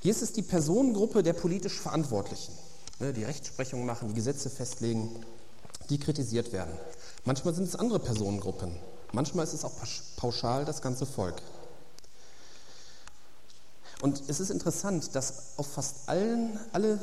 Hier 0.00 0.12
ist 0.12 0.22
es 0.22 0.32
die 0.32 0.42
Personengruppe 0.42 1.24
der 1.24 1.32
politisch 1.32 1.80
Verantwortlichen, 1.80 2.52
ne, 3.00 3.12
die 3.12 3.24
Rechtsprechung 3.24 3.84
machen, 3.86 4.08
die 4.08 4.14
Gesetze 4.14 4.50
festlegen, 4.50 5.10
die 5.90 5.98
kritisiert 5.98 6.52
werden. 6.52 6.72
Manchmal 7.24 7.54
sind 7.54 7.64
es 7.64 7.76
andere 7.76 7.98
Personengruppen, 7.98 8.76
manchmal 9.12 9.44
ist 9.44 9.52
es 9.52 9.64
auch 9.64 9.72
pauschal 10.16 10.64
das 10.64 10.82
ganze 10.82 11.06
Volk. 11.06 11.42
Und 14.00 14.20
es 14.26 14.40
ist 14.40 14.50
interessant, 14.50 15.14
dass 15.14 15.56
auf 15.56 15.68
fast 15.72 16.08
allen, 16.08 16.58
alle 16.72 16.98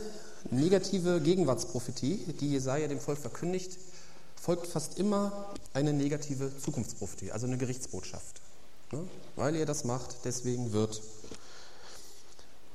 negative 0.52 1.22
Gegenwartsprophetie, 1.22 2.34
die 2.40 2.52
Jesaja 2.52 2.88
dem 2.88 3.00
Volk 3.00 3.18
verkündigt, 3.18 3.78
folgt 4.36 4.68
fast 4.68 5.00
immer 5.00 5.54
eine 5.74 5.94
negative 5.94 6.52
Zukunftsprophetie, 6.58 7.32
also 7.32 7.48
eine 7.48 7.58
Gerichtsbotschaft. 7.58 8.42
Ne? 8.92 9.08
Weil 9.36 9.56
ihr 9.56 9.66
das 9.66 9.86
macht, 9.86 10.18
deswegen 10.26 10.74
wird. 10.74 11.02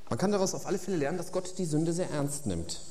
Man 0.09 0.17
kann 0.17 0.31
daraus 0.31 0.53
auf 0.53 0.65
alle 0.65 0.79
Fälle 0.79 0.97
lernen, 0.97 1.17
dass 1.17 1.31
Gott 1.31 1.57
die 1.57 1.65
Sünde 1.65 1.93
sehr 1.93 2.09
ernst 2.09 2.45
nimmt. 2.45 2.81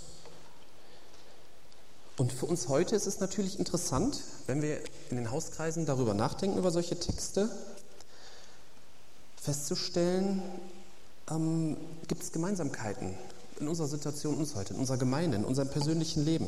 Und 2.16 2.32
für 2.32 2.46
uns 2.46 2.68
heute 2.68 2.94
ist 2.94 3.06
es 3.06 3.18
natürlich 3.18 3.58
interessant, 3.58 4.20
wenn 4.46 4.62
wir 4.62 4.78
in 5.10 5.16
den 5.16 5.30
Hauskreisen 5.30 5.84
darüber 5.84 6.14
nachdenken, 6.14 6.58
über 6.58 6.70
solche 6.70 6.98
Texte, 6.98 7.48
festzustellen, 9.40 10.42
ähm, 11.30 11.76
gibt 12.06 12.22
es 12.22 12.32
Gemeinsamkeiten 12.32 13.14
in 13.60 13.68
unserer 13.68 13.88
Situation 13.88 14.36
uns 14.36 14.54
heute, 14.54 14.74
in 14.74 14.80
unserer 14.80 14.96
Gemeinde, 14.96 15.36
in 15.36 15.44
unserem 15.44 15.68
persönlichen 15.68 16.24
Leben. 16.24 16.46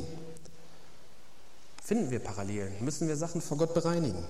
Finden 1.82 2.10
wir 2.10 2.18
Parallelen? 2.18 2.72
Müssen 2.80 3.06
wir 3.08 3.16
Sachen 3.16 3.40
vor 3.40 3.58
Gott 3.58 3.74
bereinigen? 3.74 4.24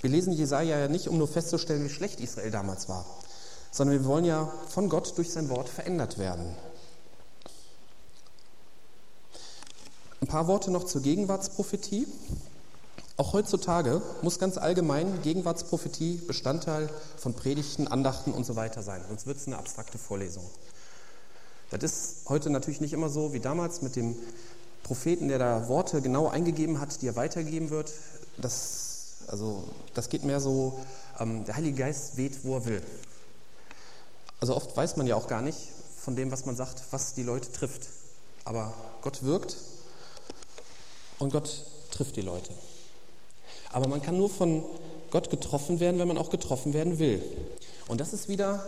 Wir 0.00 0.10
lesen 0.10 0.32
Jesaja 0.32 0.78
ja 0.78 0.88
nicht, 0.88 1.08
um 1.08 1.16
nur 1.16 1.28
festzustellen, 1.28 1.84
wie 1.84 1.90
schlecht 1.90 2.20
Israel 2.20 2.50
damals 2.50 2.88
war, 2.88 3.06
sondern 3.70 3.98
wir 3.98 4.06
wollen 4.06 4.24
ja 4.24 4.52
von 4.68 4.88
Gott 4.88 5.16
durch 5.16 5.30
sein 5.30 5.48
Wort 5.48 5.68
verändert 5.68 6.18
werden. 6.18 6.54
Ein 10.24 10.28
paar 10.28 10.46
Worte 10.46 10.70
noch 10.70 10.84
zur 10.84 11.02
Gegenwartsprophetie. 11.02 12.08
Auch 13.18 13.34
heutzutage 13.34 14.00
muss 14.22 14.38
ganz 14.38 14.56
allgemein 14.56 15.20
Gegenwartsprophetie 15.20 16.22
Bestandteil 16.26 16.88
von 17.18 17.34
Predigten, 17.34 17.88
Andachten 17.88 18.32
und 18.32 18.46
so 18.46 18.56
weiter 18.56 18.82
sein, 18.82 19.02
sonst 19.06 19.26
wird 19.26 19.36
es 19.36 19.46
eine 19.46 19.58
abstrakte 19.58 19.98
Vorlesung. 19.98 20.42
Das 21.68 21.82
ist 21.82 22.14
heute 22.30 22.48
natürlich 22.48 22.80
nicht 22.80 22.94
immer 22.94 23.10
so 23.10 23.34
wie 23.34 23.38
damals 23.38 23.82
mit 23.82 23.96
dem 23.96 24.16
Propheten, 24.82 25.28
der 25.28 25.38
da 25.38 25.68
Worte 25.68 26.00
genau 26.00 26.28
eingegeben 26.28 26.80
hat, 26.80 27.02
die 27.02 27.08
er 27.08 27.16
weitergeben 27.16 27.68
wird. 27.68 27.92
Das 28.38 29.16
also 29.26 29.62
das 29.92 30.08
geht 30.08 30.24
mehr 30.24 30.40
so, 30.40 30.82
ähm, 31.20 31.44
der 31.44 31.56
Heilige 31.56 31.76
Geist 31.76 32.16
weht, 32.16 32.44
wo 32.44 32.54
er 32.54 32.64
will. 32.64 32.82
Also 34.40 34.56
oft 34.56 34.74
weiß 34.74 34.96
man 34.96 35.06
ja 35.06 35.16
auch 35.16 35.28
gar 35.28 35.42
nicht 35.42 35.58
von 35.98 36.16
dem, 36.16 36.32
was 36.32 36.46
man 36.46 36.56
sagt, 36.56 36.82
was 36.92 37.12
die 37.12 37.24
Leute 37.24 37.52
trifft. 37.52 37.90
Aber 38.46 38.72
Gott 39.02 39.22
wirkt 39.22 39.58
und 41.18 41.32
Gott 41.32 41.64
trifft 41.90 42.16
die 42.16 42.22
Leute. 42.22 42.50
Aber 43.72 43.88
man 43.88 44.02
kann 44.02 44.16
nur 44.16 44.30
von 44.30 44.64
Gott 45.10 45.30
getroffen 45.30 45.80
werden, 45.80 45.98
wenn 45.98 46.08
man 46.08 46.18
auch 46.18 46.30
getroffen 46.30 46.74
werden 46.74 46.98
will. 46.98 47.22
Und 47.88 48.00
das 48.00 48.12
ist 48.12 48.28
wieder 48.28 48.64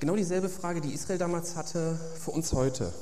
genau 0.00 0.16
dieselbe 0.16 0.48
Frage, 0.48 0.80
die 0.80 0.92
Israel 0.92 1.18
damals 1.18 1.56
hatte 1.56 1.98
für 2.18 2.30
uns 2.30 2.52
heute. 2.52 2.92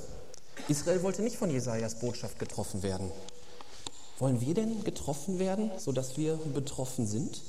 Israel 0.68 1.02
wollte 1.02 1.22
nicht 1.22 1.36
von 1.36 1.50
Jesajas 1.50 1.96
Botschaft 1.96 2.38
getroffen 2.38 2.82
werden. 2.82 3.10
Wollen 4.18 4.40
wir 4.40 4.54
denn 4.54 4.82
getroffen 4.82 5.38
werden, 5.38 5.70
sodass 5.78 6.16
wir 6.16 6.36
betroffen 6.36 7.06
sind? 7.06 7.40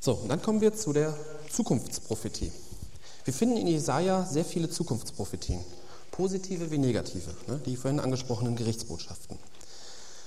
So, 0.00 0.14
und 0.14 0.28
dann 0.28 0.40
kommen 0.40 0.60
wir 0.60 0.74
zu 0.74 0.92
der 0.92 1.14
Zukunftsprophetie. 1.50 2.52
Wir 3.24 3.34
finden 3.34 3.58
in 3.58 3.66
Jesaja 3.66 4.24
sehr 4.24 4.44
viele 4.44 4.70
Zukunftsprophetien, 4.70 5.62
positive 6.20 6.70
wie 6.70 6.76
negative, 6.76 7.30
ne, 7.46 7.58
die 7.64 7.76
vorhin 7.76 7.98
angesprochenen 7.98 8.54
Gerichtsbotschaften. 8.54 9.38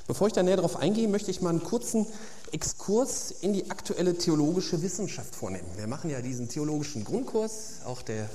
Bevor 0.07 0.25
ich 0.25 0.33
da 0.33 0.41
näher 0.41 0.55
darauf 0.55 0.75
eingehe, 0.75 1.07
möchte 1.07 1.29
ich 1.29 1.39
mal 1.39 1.51
einen 1.51 1.63
kurzen 1.63 2.07
Exkurs 2.51 3.29
in 3.41 3.53
die 3.53 3.69
aktuelle 3.69 4.17
theologische 4.17 4.81
Wissenschaft 4.81 5.35
vornehmen. 5.35 5.67
Wir 5.75 5.85
machen 5.85 6.09
ja 6.09 6.21
diesen 6.21 6.49
theologischen 6.49 7.03
Grundkurs, 7.03 7.83
auch 7.85 8.01
der 8.01 8.27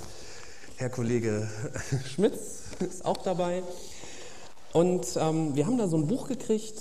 Herr 0.77 0.89
Kollege 0.89 1.51
Schmitz 2.15 2.39
ist 2.79 3.05
auch 3.05 3.17
dabei. 3.17 3.65
Und 4.73 5.07
ähm, 5.17 5.57
wir 5.57 5.67
haben 5.67 5.79
da 5.79 5.89
so 5.89 5.97
ein 5.97 6.07
Buch 6.07 6.29
gekriegt, 6.29 6.79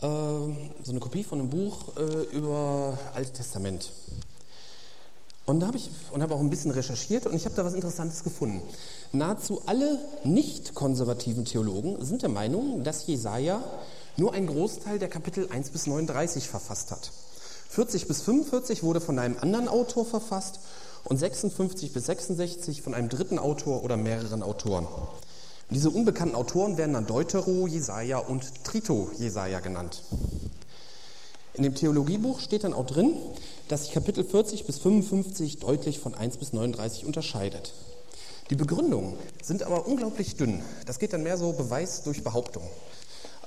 äh, 0.00 0.06
so 0.06 0.54
eine 0.88 0.98
Kopie 0.98 1.22
von 1.22 1.38
einem 1.38 1.50
Buch 1.50 1.96
äh, 1.96 2.36
über 2.36 2.98
Altes 3.14 3.32
Testament. 3.32 3.92
Und 5.46 5.60
da 5.60 5.68
habe 5.68 5.78
ich 5.78 5.88
und 6.10 6.20
habe 6.20 6.34
auch 6.34 6.40
ein 6.40 6.50
bisschen 6.50 6.72
recherchiert 6.72 7.26
und 7.26 7.34
ich 7.34 7.46
habe 7.46 7.54
da 7.54 7.64
was 7.64 7.72
Interessantes 7.72 8.22
gefunden. 8.22 8.60
Nahezu 9.12 9.62
alle 9.64 9.98
nicht 10.24 10.74
konservativen 10.74 11.46
Theologen 11.46 12.04
sind 12.04 12.20
der 12.20 12.28
Meinung, 12.28 12.84
dass 12.84 13.06
Jesaja 13.06 13.62
nur 14.18 14.34
einen 14.34 14.48
Großteil 14.48 14.98
der 14.98 15.08
Kapitel 15.08 15.48
1 15.50 15.70
bis 15.70 15.86
39 15.86 16.46
verfasst 16.46 16.90
hat. 16.90 17.10
40 17.70 18.06
bis 18.06 18.20
45 18.20 18.82
wurde 18.82 19.00
von 19.00 19.18
einem 19.18 19.38
anderen 19.38 19.68
Autor 19.68 20.04
verfasst 20.04 20.60
und 21.04 21.16
56 21.16 21.94
bis 21.94 22.04
66 22.04 22.82
von 22.82 22.92
einem 22.92 23.08
dritten 23.08 23.38
Autor 23.38 23.82
oder 23.82 23.96
mehreren 23.96 24.42
Autoren. 24.42 24.86
Diese 25.70 25.88
unbekannten 25.88 26.34
Autoren 26.34 26.76
werden 26.76 26.92
dann 26.92 27.06
Deutero, 27.06 27.66
Jesaja 27.66 28.18
und 28.18 28.64
Trito 28.64 29.10
Jesaja 29.18 29.60
genannt. 29.60 30.02
In 31.54 31.62
dem 31.62 31.74
Theologiebuch 31.74 32.40
steht 32.40 32.64
dann 32.64 32.74
auch 32.74 32.86
drin, 32.86 33.14
dass 33.68 33.84
sich 33.84 33.92
Kapitel 33.92 34.22
40 34.22 34.66
bis 34.66 34.78
55 34.78 35.60
deutlich 35.60 35.98
von 35.98 36.14
1 36.14 36.36
bis 36.36 36.52
39 36.52 37.06
unterscheidet. 37.06 37.72
Die 38.50 38.56
Begründungen 38.56 39.14
sind 39.42 39.62
aber 39.62 39.86
unglaublich 39.86 40.36
dünn. 40.36 40.62
Das 40.86 40.98
geht 40.98 41.12
dann 41.12 41.22
mehr 41.22 41.36
so 41.36 41.52
Beweis 41.52 42.02
durch 42.02 42.24
Behauptung. 42.24 42.62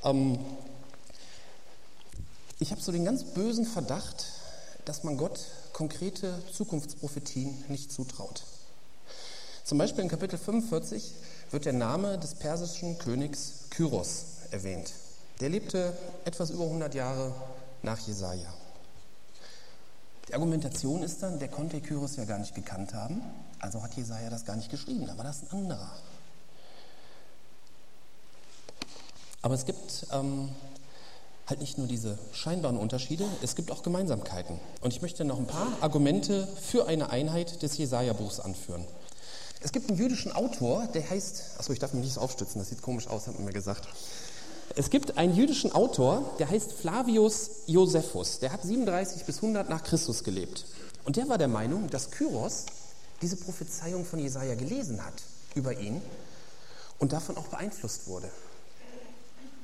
Ähm, 0.04 0.38
ich 2.60 2.72
habe 2.72 2.82
so 2.82 2.92
den 2.92 3.06
ganz 3.06 3.24
bösen 3.24 3.66
Verdacht, 3.66 4.28
dass 4.86 5.04
man 5.04 5.18
Gott 5.18 5.40
konkrete 5.74 6.42
Zukunftsprophetien 6.52 7.66
nicht 7.68 7.92
zutraut. 7.92 8.44
Zum 9.64 9.78
Beispiel 9.78 10.04
in 10.04 10.10
Kapitel 10.10 10.38
45 10.38 11.16
wird 11.50 11.66
der 11.66 11.74
Name 11.74 12.20
des 12.20 12.36
persischen 12.36 13.00
Königs 13.00 13.70
Kyros 13.72 14.26
erwähnt. 14.52 14.94
Der 15.40 15.50
lebte 15.50 15.98
etwas 16.26 16.52
über 16.52 16.66
100 16.66 16.94
Jahre 16.94 17.34
nach 17.82 18.00
Jesaja. 18.00 18.54
Die 20.28 20.36
Argumentation 20.36 21.02
ist 21.02 21.24
dann, 21.24 21.40
der 21.40 21.48
konnte 21.48 21.82
Kyros 21.82 22.16
ja 22.16 22.26
gar 22.26 22.38
nicht 22.38 22.54
gekannt 22.54 22.94
haben, 22.94 23.22
also 23.62 23.82
hat 23.84 23.94
Jesaja 23.96 24.30
das 24.30 24.46
gar 24.46 24.56
nicht 24.56 24.70
geschrieben, 24.70 25.06
da 25.08 25.18
war 25.18 25.24
das 25.24 25.44
ein 25.44 25.52
anderer. 25.52 25.92
Aber 29.44 29.56
es 29.56 29.66
gibt 29.66 30.08
ähm, 30.12 30.50
halt 31.48 31.62
nicht 31.62 31.78
nur 31.78 31.88
diese 31.88 32.18
scheinbaren 32.32 32.78
Unterschiede, 32.78 33.26
es 33.42 33.56
gibt 33.56 33.72
auch 33.72 33.84
Gemeinsamkeiten. 33.84 34.60
Und 34.82 34.94
ich 34.94 35.02
möchte 35.02 35.26
noch 35.26 35.38
ein 35.38 35.48
paar 35.48 35.68
Argumente 35.82 36.48
für 36.62 36.88
eine 36.88 37.10
Einheit 37.10 37.62
des 37.62 37.78
Jesaja-Buchs 37.78 38.40
anführen. 38.40 38.86
Es 39.64 39.72
gibt 39.72 39.90
einen 39.90 39.98
jüdischen 39.98 40.32
Autor, 40.32 40.88
der 40.94 41.08
heißt, 41.08 41.60
achso, 41.60 41.72
ich 41.72 41.80
darf 41.80 41.94
mich 41.94 42.04
nicht 42.04 42.14
so 42.14 42.22
aufstützen, 42.22 42.60
das 42.60 42.70
sieht 42.70 42.82
komisch 42.82 43.08
aus, 43.08 43.28
hat 43.28 43.36
man 43.36 43.46
mir 43.46 43.54
gesagt. 43.54 43.88
Es 44.76 44.90
gibt 44.90 45.18
einen 45.18 45.36
jüdischen 45.36 45.72
Autor, 45.74 46.24
der 46.40 46.50
heißt 46.50 46.72
Flavius 46.74 47.50
Josephus, 47.68 48.40
der 48.40 48.54
hat 48.54 48.64
37 48.64 49.26
bis 49.26 49.38
100 49.38 49.70
nach 49.70 49.84
Christus 49.84 50.24
gelebt. 50.24 50.66
Und 51.04 51.18
der 51.18 51.30
war 51.30 51.38
der 51.38 51.48
Meinung, 51.48 51.90
dass 51.90 52.10
Kyros 52.10 52.66
diese 53.22 53.36
Prophezeiung 53.36 54.06
von 54.06 54.20
Jesaja 54.20 54.56
gelesen 54.56 55.06
hat 55.06 55.14
über 55.56 55.78
ihn 55.80 56.02
und 57.00 57.14
davon 57.14 57.38
auch 57.38 57.48
beeinflusst 57.48 58.08
wurde. 58.08 58.30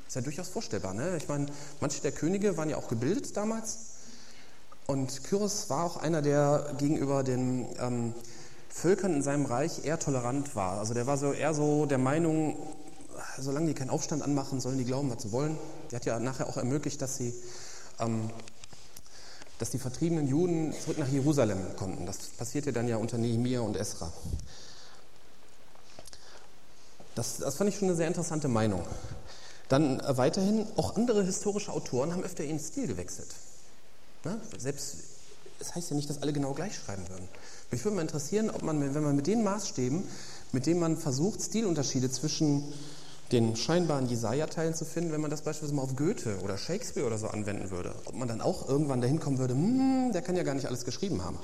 Ist 0.08 0.16
ja 0.16 0.22
durchaus 0.22 0.48
vorstellbar. 0.48 0.94
Ne? 0.94 1.18
Ich 1.18 1.28
meine, 1.28 1.48
manche 1.82 2.02
der 2.02 2.12
Könige 2.12 2.56
waren 2.58 2.70
ja 2.70 2.78
auch 2.78 2.88
gebildet 2.88 3.36
damals 3.36 3.78
Und 4.86 5.26
Kyros 5.26 5.70
war 5.70 5.84
auch 5.84 5.98
einer, 5.98 6.22
der 6.22 6.74
gegenüber 6.78 7.24
den 7.24 7.68
ähm, 7.80 8.14
Völkern 8.70 9.16
in 9.16 9.22
seinem 9.22 9.46
Reich 9.46 9.84
eher 9.84 10.00
tolerant 10.00 10.56
war. 10.56 10.80
Also 10.80 10.94
der 10.94 11.08
war 11.08 11.18
so 11.18 11.34
eher 11.34 11.54
so 11.54 11.86
der 11.86 11.98
Meinung, 11.98 12.56
solange 13.38 13.68
die 13.68 13.74
keinen 13.74 13.90
Aufstand 13.90 14.24
anmachen, 14.24 14.62
sollen 14.62 14.78
die 14.78 14.86
glauben, 14.86 15.12
was 15.14 15.24
sie 15.24 15.32
wollen. 15.34 15.58
Der 15.92 15.98
hat 15.98 16.06
ja 16.06 16.20
nachher 16.20 16.48
auch 16.48 16.58
ermöglicht, 16.58 17.02
dass 17.02 17.18
sie 17.18 17.34
ähm, 18.00 18.30
dass 19.60 19.72
die 19.72 19.80
vertriebenen 19.80 20.28
Juden 20.28 20.74
zurück 20.74 20.98
nach 20.98 21.08
Jerusalem 21.08 21.60
konnten. 21.76 22.06
Das 22.06 22.18
passierte 22.38 22.74
dann 22.74 22.88
ja 22.88 22.98
unter 22.98 23.18
Nehemiah 23.18 23.62
und 23.62 23.76
Esra. 23.76 24.12
Das, 27.16 27.38
das 27.38 27.56
fand 27.56 27.70
ich 27.70 27.78
schon 27.78 27.88
eine 27.88 27.98
sehr 27.98 28.08
interessante 28.08 28.48
Meinung. 28.48 28.84
Dann 29.70 30.00
äh, 30.00 30.18
weiterhin, 30.18 30.68
auch 30.76 30.96
andere 30.96 31.24
historische 31.24 31.72
Autoren 31.72 32.14
haben 32.14 32.24
öfter 32.24 32.44
ihren 32.44 32.60
Stil 32.60 32.88
gewechselt. 32.88 33.30
Ne? 34.24 34.40
Selbst, 34.58 34.94
es 34.94 35.00
das 35.60 35.76
heißt 35.76 35.90
ja 35.90 35.96
nicht, 35.96 36.10
dass 36.10 36.22
alle 36.22 36.34
genau 36.34 36.54
gleich 36.54 36.76
schreiben 36.76 37.08
würden. 37.10 37.28
Mich 37.72 37.84
würde 37.84 37.96
mal 37.96 38.04
interessieren, 38.04 38.50
ob 38.52 38.62
man, 38.62 38.94
wenn 38.94 39.04
man 39.04 39.16
mit 39.16 39.28
den 39.28 39.44
Maßstäben, 39.44 40.04
mit 40.52 40.66
denen 40.68 40.80
man 40.80 40.98
versucht, 40.98 41.42
Stilunterschiede 41.42 42.12
zwischen 42.12 42.72
den 43.32 43.56
scheinbaren 43.56 44.08
Jesaja-Teilen 44.08 44.74
zu 44.74 44.86
finden, 44.86 45.12
wenn 45.12 45.22
man 45.22 45.32
das 45.32 45.42
beispielsweise 45.42 45.76
mal 45.76 45.82
auf 45.82 45.96
Goethe 45.96 46.40
oder 46.44 46.58
Shakespeare 46.58 47.06
oder 47.06 47.18
so 47.18 47.28
anwenden 47.28 47.72
würde. 47.72 47.94
Ob 48.06 48.16
man 48.16 48.28
dann 48.28 48.42
auch 48.42 48.70
irgendwann 48.70 49.02
dahin 49.02 49.20
kommen 49.20 49.38
würde, 49.38 49.54
hm, 49.54 50.12
der 50.14 50.22
kann 50.22 50.36
ja 50.36 50.44
gar 50.44 50.54
nicht 50.54 50.68
alles 50.68 50.86
geschrieben 50.86 51.24
haben. 51.24 51.38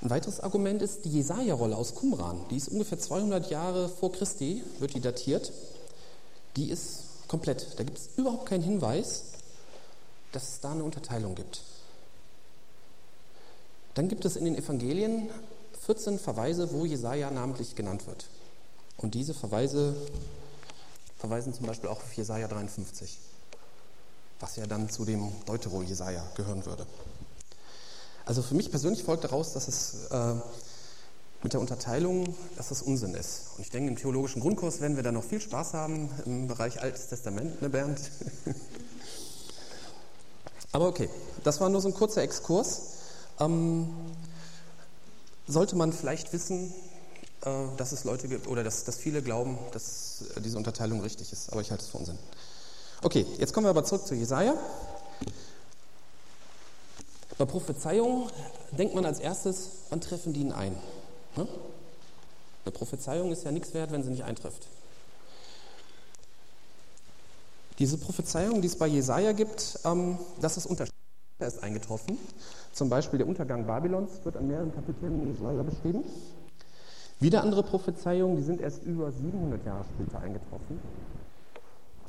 Ein 0.00 0.10
weiteres 0.10 0.40
Argument 0.40 0.82
ist 0.82 1.04
die 1.04 1.10
Jesaja-Rolle 1.10 1.76
aus 1.76 1.94
Qumran. 1.94 2.40
Die 2.50 2.56
ist 2.56 2.68
ungefähr 2.68 2.98
200 2.98 3.50
Jahre 3.50 3.88
vor 3.88 4.12
Christi, 4.12 4.62
wird 4.78 4.94
die 4.94 5.00
datiert. 5.00 5.52
Die 6.56 6.70
ist 6.70 7.28
komplett. 7.28 7.78
Da 7.78 7.84
gibt 7.84 7.98
es 7.98 8.08
überhaupt 8.16 8.46
keinen 8.46 8.62
Hinweis, 8.62 9.24
dass 10.32 10.48
es 10.50 10.60
da 10.60 10.72
eine 10.72 10.84
Unterteilung 10.84 11.34
gibt. 11.34 11.62
Dann 13.94 14.08
gibt 14.08 14.24
es 14.24 14.36
in 14.36 14.44
den 14.44 14.56
Evangelien 14.56 15.30
14 15.86 16.18
Verweise, 16.18 16.72
wo 16.72 16.84
Jesaja 16.84 17.30
namentlich 17.30 17.74
genannt 17.74 18.06
wird. 18.06 18.26
Und 18.96 19.14
diese 19.14 19.34
Verweise 19.34 19.94
verweisen 21.18 21.54
zum 21.54 21.66
Beispiel 21.66 21.88
auch 21.88 21.98
auf 21.98 22.12
Jesaja 22.12 22.48
53, 22.48 23.18
was 24.40 24.56
ja 24.56 24.66
dann 24.66 24.90
zu 24.90 25.04
dem 25.04 25.32
Deutero-Jesaja 25.46 26.22
gehören 26.36 26.64
würde. 26.66 26.86
Also 28.26 28.42
für 28.42 28.54
mich 28.54 28.70
persönlich 28.70 29.02
folgt 29.02 29.24
daraus, 29.24 29.52
dass 29.52 29.68
es 29.68 30.06
äh, 30.10 30.34
mit 31.42 31.52
der 31.52 31.60
Unterteilung, 31.60 32.34
dass 32.56 32.70
das 32.70 32.80
Unsinn 32.80 33.14
ist. 33.14 33.50
Und 33.56 33.62
ich 33.62 33.70
denke, 33.70 33.90
im 33.90 33.96
theologischen 33.96 34.40
Grundkurs 34.40 34.80
werden 34.80 34.96
wir 34.96 35.02
da 35.02 35.12
noch 35.12 35.24
viel 35.24 35.40
Spaß 35.40 35.74
haben 35.74 36.08
im 36.24 36.48
Bereich 36.48 36.80
Altes 36.80 37.08
Testament, 37.08 37.60
ne 37.60 37.68
Bernd? 37.68 38.00
Aber 40.72 40.88
okay, 40.88 41.08
das 41.44 41.60
war 41.60 41.68
nur 41.68 41.82
so 41.82 41.88
ein 41.88 41.94
kurzer 41.94 42.22
Exkurs. 42.22 42.94
Ähm, 43.38 43.90
sollte 45.46 45.76
man 45.76 45.92
vielleicht 45.92 46.32
wissen, 46.32 46.72
dass 47.76 47.92
es 47.92 48.04
Leute 48.04 48.28
gibt 48.28 48.46
oder 48.46 48.64
dass, 48.64 48.84
dass 48.84 48.96
viele 48.96 49.22
glauben, 49.22 49.58
dass 49.72 50.24
äh, 50.36 50.40
diese 50.40 50.56
Unterteilung 50.56 51.00
richtig 51.00 51.32
ist. 51.32 51.52
Aber 51.52 51.60
ich 51.60 51.70
halte 51.70 51.84
es 51.84 51.90
für 51.90 51.98
Unsinn. 51.98 52.18
Okay, 53.02 53.26
jetzt 53.38 53.52
kommen 53.52 53.66
wir 53.66 53.70
aber 53.70 53.84
zurück 53.84 54.06
zu 54.06 54.14
Jesaja. 54.14 54.54
Bei 57.36 57.44
Prophezeiung 57.44 58.30
denkt 58.72 58.94
man 58.94 59.04
als 59.04 59.18
erstes, 59.18 59.68
wann 59.90 60.00
treffen 60.00 60.32
die 60.32 60.40
ihn 60.40 60.52
ein? 60.52 60.72
Ne? 61.36 61.46
Eine 62.64 62.72
Prophezeiung 62.72 63.32
ist 63.32 63.44
ja 63.44 63.50
nichts 63.50 63.74
wert, 63.74 63.92
wenn 63.92 64.02
sie 64.02 64.10
nicht 64.10 64.24
eintrifft. 64.24 64.66
Diese 67.78 67.98
Prophezeiung, 67.98 68.62
die 68.62 68.68
es 68.68 68.76
bei 68.76 68.86
Jesaja 68.86 69.32
gibt, 69.32 69.80
ähm, 69.84 70.16
das 70.40 70.56
ist 70.56 70.66
unterschiedlich. 70.66 70.94
ist 71.40 71.62
eingetroffen. 71.62 72.16
Zum 72.72 72.88
Beispiel 72.88 73.18
der 73.18 73.28
Untergang 73.28 73.66
Babylons 73.66 74.24
wird 74.24 74.36
an 74.36 74.46
mehreren 74.46 74.72
Kapiteln 74.72 75.22
in 75.22 75.34
Jesaja 75.34 75.62
beschrieben. 75.62 76.04
Wieder 77.24 77.42
andere 77.42 77.62
Prophezeiungen, 77.62 78.36
die 78.36 78.42
sind 78.42 78.60
erst 78.60 78.84
über 78.84 79.10
700 79.10 79.64
Jahre 79.64 79.82
später 79.84 80.20
eingetroffen. 80.20 80.78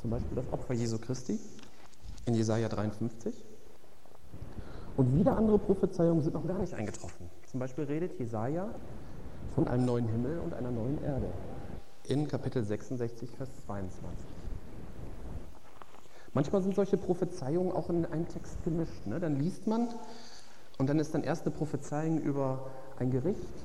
Zum 0.01 0.09
Beispiel 0.09 0.35
das 0.35 0.51
Opfer 0.51 0.73
Jesu 0.73 0.97
Christi 0.97 1.39
in 2.25 2.35
Jesaja 2.35 2.67
53. 2.67 3.33
Und 4.97 5.17
wieder 5.17 5.37
andere 5.37 5.57
Prophezeiungen 5.57 6.21
sind 6.21 6.33
noch 6.33 6.45
gar 6.45 6.59
nicht 6.59 6.73
eingetroffen. 6.73 7.29
Zum 7.49 7.61
Beispiel 7.61 7.85
redet 7.85 8.19
Jesaja 8.19 8.67
von 9.55 9.69
einem 9.69 9.85
neuen 9.85 10.09
Himmel 10.09 10.37
und 10.39 10.53
einer 10.53 10.71
neuen 10.71 11.01
Erde 11.01 11.27
in 12.09 12.27
Kapitel 12.27 12.65
66, 12.65 13.29
Vers 13.37 13.47
22. 13.67 14.03
Manchmal 16.33 16.61
sind 16.61 16.75
solche 16.75 16.97
Prophezeiungen 16.97 17.71
auch 17.71 17.89
in 17.89 18.05
einem 18.05 18.27
Text 18.27 18.61
gemischt. 18.65 19.07
Ne? 19.07 19.21
Dann 19.21 19.39
liest 19.39 19.65
man 19.65 19.87
und 20.77 20.89
dann 20.89 20.99
ist 20.99 21.13
dann 21.13 21.23
erst 21.23 21.45
eine 21.45 21.55
Prophezeiung 21.55 22.19
über 22.19 22.67
ein 22.99 23.11
Gericht 23.11 23.63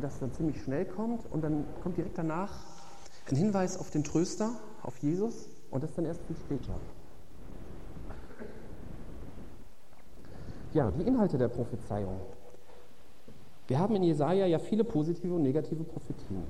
das 0.00 0.18
dann 0.18 0.32
ziemlich 0.32 0.62
schnell 0.62 0.84
kommt 0.84 1.20
und 1.30 1.42
dann 1.42 1.64
kommt 1.82 1.96
direkt 1.96 2.18
danach 2.18 2.52
ein 3.30 3.36
Hinweis 3.36 3.78
auf 3.78 3.90
den 3.90 4.04
Tröster, 4.04 4.50
auf 4.82 4.96
Jesus 4.98 5.48
und 5.70 5.82
das 5.82 5.94
dann 5.94 6.04
erst 6.04 6.22
viel 6.22 6.36
später. 6.36 6.74
Ja, 10.72 10.90
die 10.90 11.02
Inhalte 11.02 11.38
der 11.38 11.48
Prophezeiung. 11.48 12.20
Wir 13.66 13.78
haben 13.78 13.96
in 13.96 14.04
Jesaja 14.04 14.46
ja 14.46 14.58
viele 14.58 14.84
positive 14.84 15.34
und 15.34 15.42
negative 15.42 15.82
Prophetien. 15.82 16.42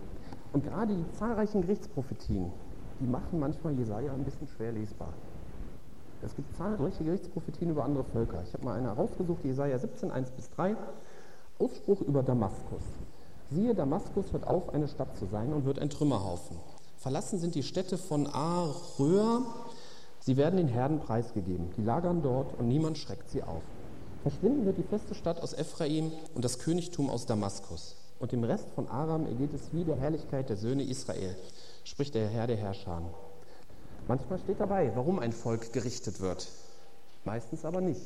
Und 0.52 0.64
gerade 0.64 0.94
die 0.94 1.12
zahlreichen 1.12 1.62
Gerichtsprophetien, 1.62 2.50
die 3.00 3.06
machen 3.06 3.38
manchmal 3.38 3.74
Jesaja 3.74 4.12
ein 4.12 4.24
bisschen 4.24 4.48
schwer 4.48 4.72
lesbar. 4.72 5.12
Es 6.22 6.34
gibt 6.34 6.54
zahlreiche 6.56 7.04
Gerichtsprophetien 7.04 7.70
über 7.70 7.84
andere 7.84 8.04
Völker. 8.04 8.42
Ich 8.42 8.52
habe 8.52 8.64
mal 8.64 8.76
eine 8.76 8.88
herausgesucht, 8.88 9.44
Jesaja 9.44 9.78
17, 9.78 10.10
1 10.10 10.30
bis 10.32 10.50
3. 10.50 10.76
Ausspruch 11.58 12.00
über 12.02 12.22
Damaskus. 12.22 12.82
Siehe, 13.50 13.76
Damaskus 13.76 14.32
hört 14.32 14.44
auf, 14.44 14.74
eine 14.74 14.88
Stadt 14.88 15.16
zu 15.16 15.26
sein 15.26 15.52
und 15.52 15.64
wird 15.64 15.78
ein 15.78 15.88
Trümmerhaufen. 15.88 16.56
Verlassen 16.96 17.38
sind 17.38 17.54
die 17.54 17.62
Städte 17.62 17.96
von 17.96 18.26
Aröa, 18.26 19.42
sie 20.18 20.36
werden 20.36 20.56
den 20.56 20.66
Herden 20.66 20.98
preisgegeben, 20.98 21.70
die 21.76 21.82
lagern 21.82 22.22
dort 22.22 22.58
und 22.58 22.66
niemand 22.66 22.98
schreckt 22.98 23.30
sie 23.30 23.44
auf. 23.44 23.62
Verschwinden 24.22 24.66
wird 24.66 24.78
die 24.78 24.82
feste 24.82 25.14
Stadt 25.14 25.40
aus 25.40 25.52
Ephraim 25.52 26.10
und 26.34 26.44
das 26.44 26.58
Königtum 26.58 27.08
aus 27.08 27.26
Damaskus. 27.26 27.94
Und 28.18 28.32
dem 28.32 28.42
Rest 28.42 28.68
von 28.74 28.88
Aram 28.88 29.26
ergeht 29.26 29.54
es 29.54 29.72
wie 29.72 29.84
der 29.84 29.96
Herrlichkeit 29.96 30.48
der 30.48 30.56
Söhne 30.56 30.82
Israel, 30.82 31.36
spricht 31.84 32.16
der 32.16 32.26
Herr 32.26 32.48
der 32.48 32.56
Herrscher. 32.56 33.02
Manchmal 34.08 34.40
steht 34.40 34.58
dabei, 34.58 34.90
warum 34.96 35.20
ein 35.20 35.32
Volk 35.32 35.72
gerichtet 35.72 36.20
wird, 36.20 36.48
meistens 37.24 37.64
aber 37.64 37.80
nicht. 37.80 38.02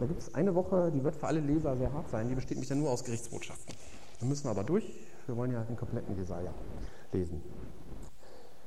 Da 0.00 0.06
gibt 0.06 0.20
es 0.20 0.34
eine 0.34 0.54
Woche, 0.56 0.90
die 0.92 1.04
wird 1.04 1.14
für 1.14 1.28
alle 1.28 1.40
Leser 1.40 1.76
sehr 1.76 1.92
hart 1.92 2.10
sein, 2.10 2.28
die 2.28 2.34
besteht 2.34 2.56
nämlich 2.56 2.68
dann 2.68 2.80
nur 2.80 2.90
aus 2.90 3.04
Gerichtsbotschaften. 3.04 3.76
Da 4.20 4.26
müssen 4.26 4.44
wir 4.44 4.50
aber 4.50 4.64
durch, 4.64 4.84
wir 5.26 5.36
wollen 5.36 5.52
ja 5.52 5.62
den 5.62 5.76
kompletten 5.76 6.16
Jesaja 6.16 6.52
lesen. 7.12 7.42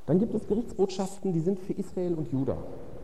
Dann 0.06 0.20
gibt 0.20 0.34
es 0.34 0.48
Gerichtsbotschaften, 0.48 1.34
die 1.34 1.42
sind 1.42 1.60
für 1.60 1.74
Israel 1.74 2.14
und 2.14 2.32
Juda 2.32 2.58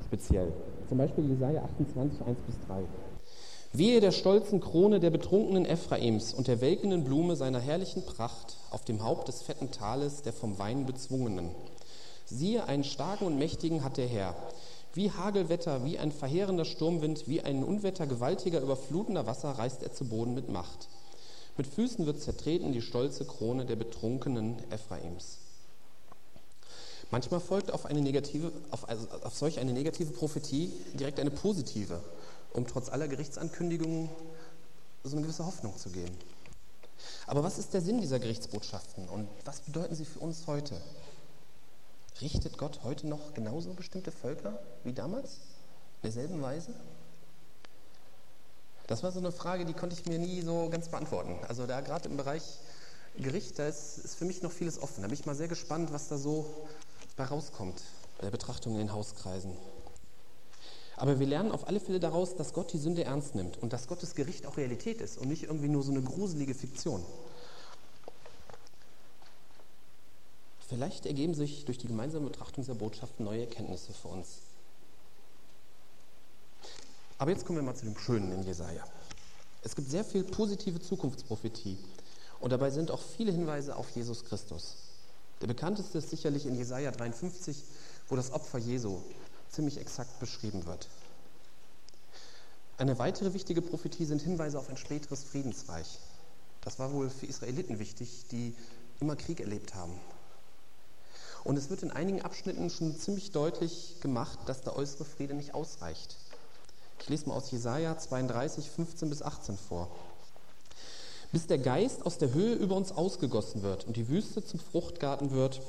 speziell. 0.06 0.54
Zum 0.88 0.98
Beispiel 0.98 1.28
Jesaja 1.28 1.64
28, 1.64 2.22
1 2.26 2.38
bis 2.46 2.56
3. 2.68 2.84
Wehe 3.74 4.00
der 4.00 4.12
stolzen 4.12 4.60
Krone 4.60 5.00
der 5.00 5.10
betrunkenen 5.10 5.66
Ephraims 5.66 6.34
und 6.34 6.48
der 6.48 6.62
welkenden 6.62 7.04
Blume 7.04 7.36
seiner 7.36 7.60
herrlichen 7.60 8.06
Pracht 8.06 8.58
auf 8.70 8.86
dem 8.86 9.04
Haupt 9.04 9.28
des 9.28 9.42
fetten 9.42 9.72
Tales 9.72 10.22
der 10.22 10.32
vom 10.32 10.60
Wein 10.60 10.86
bezwungenen. 10.86 11.50
Siehe, 12.26 12.66
einen 12.66 12.84
starken 12.84 13.26
und 13.26 13.40
mächtigen 13.40 13.84
hat 13.84 13.98
der 13.98 14.08
Herr, 14.08 14.36
wie 14.94 15.10
Hagelwetter, 15.10 15.84
wie 15.84 15.98
ein 15.98 16.12
verheerender 16.12 16.66
Sturmwind, 16.66 17.28
wie 17.28 17.42
ein 17.42 17.64
Unwetter 17.64 18.06
gewaltiger, 18.06 18.62
überflutender 18.62 19.26
Wasser 19.26 19.50
reißt 19.50 19.82
er 19.82 19.92
zu 19.92 20.06
Boden 20.06 20.36
mit 20.36 20.50
Macht. 20.50 20.88
Mit 21.56 21.68
Füßen 21.68 22.06
wird 22.06 22.22
zertreten 22.22 22.72
die 22.72 22.82
stolze 22.82 23.26
Krone 23.26 23.66
der 23.66 23.76
betrunkenen 23.76 24.58
Ephraims. 24.72 25.38
Manchmal 27.12 27.42
folgt 27.42 27.72
auf, 27.72 27.86
eine 27.86 28.02
negative, 28.02 28.52
auf, 28.72 28.90
also 28.90 29.08
auf 29.24 29.36
solch 29.36 29.60
eine 29.60 29.72
negative 29.72 30.12
Prophetie 30.12 30.74
direkt 30.96 31.20
eine 31.20 31.30
positive, 31.30 32.02
um 32.54 32.66
trotz 32.66 32.90
aller 32.90 33.08
Gerichtsankündigungen 33.08 34.10
so 35.04 35.16
eine 35.16 35.22
gewisse 35.22 35.46
Hoffnung 35.46 35.78
zu 35.78 35.90
geben. 35.90 36.18
Aber 37.28 37.44
was 37.44 37.60
ist 37.60 37.74
der 37.74 37.82
Sinn 37.82 38.02
dieser 38.02 38.20
Gerichtsbotschaften 38.20 39.08
und 39.10 39.28
was 39.46 39.60
bedeuten 39.60 39.94
sie 39.94 40.06
für 40.06 40.20
uns 40.20 40.48
heute? 40.48 40.82
Richtet 42.20 42.58
Gott 42.58 42.80
heute 42.84 43.08
noch 43.08 43.36
genauso 43.36 43.74
bestimmte 43.74 44.12
Völker 44.12 44.60
wie 44.84 44.94
damals? 44.94 45.36
In 46.02 46.12
derselben 46.12 46.42
Weise? 46.42 46.74
Das 48.88 49.04
war 49.04 49.12
so 49.12 49.20
eine 49.20 49.32
Frage, 49.32 49.66
die 49.66 49.74
konnte 49.74 49.96
ich 49.98 50.06
mir 50.06 50.20
nie 50.20 50.42
so 50.42 50.70
ganz 50.70 50.90
beantworten. 50.90 51.38
Also 51.48 51.66
da 51.66 51.82
gerade 51.82 52.10
im 52.10 52.18
Bereich 52.18 52.44
Gericht, 53.18 53.60
da 53.60 53.68
ist, 53.68 54.00
ist 54.00 54.16
für 54.16 54.26
mich 54.26 54.42
noch 54.42 54.52
vieles 54.52 54.82
offen. 54.82 55.02
Da 55.02 55.08
bin 55.08 55.14
ich 55.14 55.26
mal 55.26 55.36
sehr 55.36 55.48
gespannt, 55.48 55.94
was 55.94 56.08
da 56.08 56.18
so 56.18 56.46
bei 57.16 57.26
rauskommt, 57.26 57.82
bei 58.18 58.24
der 58.24 58.32
Betrachtung 58.32 58.74
in 58.74 58.80
den 58.80 58.94
Hauskreisen. 58.94 59.52
Aber 60.96 61.20
wir 61.20 61.28
lernen 61.28 61.52
auf 61.52 61.68
alle 61.68 61.80
Fälle 61.80 62.00
daraus, 62.00 62.36
dass 62.36 62.54
Gott 62.54 62.74
die 62.74 62.78
Sünde 62.78 63.04
ernst 63.04 63.36
nimmt 63.36 63.62
und 63.62 63.74
dass 63.74 63.88
Gottes 63.88 64.16
Gericht 64.16 64.46
auch 64.46 64.58
Realität 64.58 65.02
ist 65.02 65.18
und 65.18 65.28
nicht 65.28 65.44
irgendwie 65.44 65.70
nur 65.70 65.84
so 65.84 65.92
eine 65.92 66.02
gruselige 66.02 66.54
Fiktion. 66.54 67.04
Vielleicht 70.68 71.06
ergeben 71.06 71.36
sich 71.36 71.66
durch 71.66 71.78
die 71.78 71.88
gemeinsame 71.88 72.26
Betrachtung 72.26 72.64
dieser 72.64 72.76
Botschaften 72.76 73.26
neue 73.26 73.42
Erkenntnisse 73.42 73.94
für 73.94 74.08
uns. 74.08 74.40
Aber 77.24 77.32
jetzt 77.32 77.46
kommen 77.46 77.60
wir 77.60 77.64
mal 77.64 77.74
zu 77.74 77.86
dem 77.86 77.98
Schönen 77.98 78.34
in 78.34 78.44
Jesaja. 78.44 78.84
Es 79.62 79.78
gibt 79.78 79.90
sehr 79.90 80.04
viel 80.04 80.26
positive 80.26 80.82
Zukunftsprophetie 80.82 81.78
und 82.42 82.52
dabei 82.52 82.70
sind 82.70 82.92
auch 82.92 83.00
viele 83.00 83.32
Hinweise 83.32 83.78
auf 83.78 83.90
Jesus 83.92 84.26
Christus. 84.26 84.76
Der 85.40 85.48
bekannteste 85.48 86.00
ist 86.00 86.10
sicherlich 86.10 86.46
in 86.46 86.54
Jesaja 86.54 86.92
53, 86.92 87.64
wo 88.10 88.18
das 88.18 88.34
Opfer 88.34 88.58
Jesu 88.58 89.00
ziemlich 89.50 89.78
exakt 89.78 90.20
beschrieben 90.20 90.66
wird. 90.66 90.90
Eine 92.76 93.00
weitere 93.00 93.34
wichtige 93.34 93.62
Prophetie 93.62 94.04
sind 94.04 94.22
Hinweise 94.22 94.60
auf 94.60 94.70
ein 94.70 94.76
späteres 94.76 95.24
Friedensreich. 95.24 96.00
Das 96.60 96.78
war 96.78 96.92
wohl 96.92 97.10
für 97.10 97.28
Israeliten 97.28 97.80
wichtig, 97.80 98.26
die 98.32 98.54
immer 99.00 99.16
Krieg 99.16 99.40
erlebt 99.40 99.76
haben. 99.76 99.98
Und 101.46 101.58
es 101.58 101.70
wird 101.70 101.84
in 101.84 101.92
einigen 101.92 102.22
Abschnitten 102.22 102.70
schon 102.70 102.98
ziemlich 102.98 103.32
deutlich 103.32 104.02
gemacht, 104.02 104.40
dass 104.46 104.60
der 104.60 104.76
äußere 104.76 105.06
Friede 105.06 105.36
nicht 105.36 105.54
ausreicht. 105.54 106.18
Ich 107.00 107.10
lese 107.10 107.28
mal 107.28 107.36
aus 107.36 107.52
Jesaja 107.52 107.98
32, 107.98 108.70
15 108.70 109.10
bis 109.10 109.22
18 109.22 109.58
vor. 109.58 109.90
Bis 111.32 111.48
der 111.48 111.58
Geist 111.58 112.06
aus 112.06 112.18
der 112.18 112.34
Höhe 112.34 112.54
über 112.54 112.76
uns 112.76 112.92
ausgegossen 112.92 113.64
wird 113.64 113.86
und 113.86 113.98
die 113.98 114.08
Wüste 114.08 114.46
zum 114.46 114.60
Fruchtgarten 114.60 115.32
wird 115.32 115.62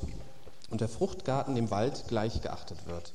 und 0.70 0.80
der 0.80 0.88
Fruchtgarten 0.88 1.54
dem 1.54 1.70
Wald 1.70 2.04
gleichgeachtet 2.08 2.86
wird. 2.86 3.12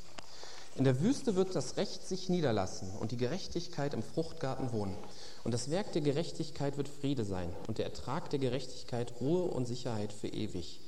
In 0.76 0.84
der 0.86 1.02
Wüste 1.02 1.36
wird 1.36 1.56
das 1.56 1.78
Recht 1.78 2.08
sich 2.08 2.30
niederlassen 2.30 2.89
und 3.00 3.12
die 3.12 3.17
Gerechtigkeit 3.17 3.93
im 3.93 4.02
Fruchtgarten 4.02 4.72
wohnen. 4.72 4.95
Und 5.43 5.54
das 5.54 5.69
Werk 5.69 5.91
der 5.93 6.02
Gerechtigkeit 6.02 6.78
wird 6.78 6.88
Friede 6.88 7.26
sein 7.26 7.50
und 7.67 7.80
der 7.80 7.86
Ertrag 7.86 8.30
der 8.30 8.39
Gerechtigkeit 8.39 9.13
Ruhe 9.19 9.43
und 9.43 9.67
Sicherheit 9.67 10.13
für 10.13 10.28
ewig. 10.28 10.80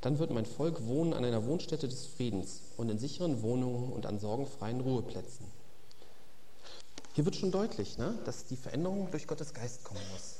Dann 0.00 0.18
wird 0.18 0.30
mein 0.30 0.46
Volk 0.46 0.86
wohnen 0.86 1.12
an 1.12 1.24
einer 1.24 1.46
Wohnstätte 1.46 1.88
des 1.88 2.06
Friedens 2.06 2.62
und 2.76 2.88
in 2.88 2.98
sicheren 2.98 3.42
Wohnungen 3.42 3.92
und 3.92 4.06
an 4.06 4.18
sorgenfreien 4.18 4.80
Ruheplätzen. 4.80 5.46
Hier 7.18 7.24
wird 7.24 7.34
schon 7.34 7.50
deutlich, 7.50 7.98
ne, 7.98 8.16
dass 8.26 8.44
die 8.44 8.54
Veränderung 8.54 9.10
durch 9.10 9.26
Gottes 9.26 9.52
Geist 9.52 9.82
kommen 9.82 10.00
muss. 10.12 10.36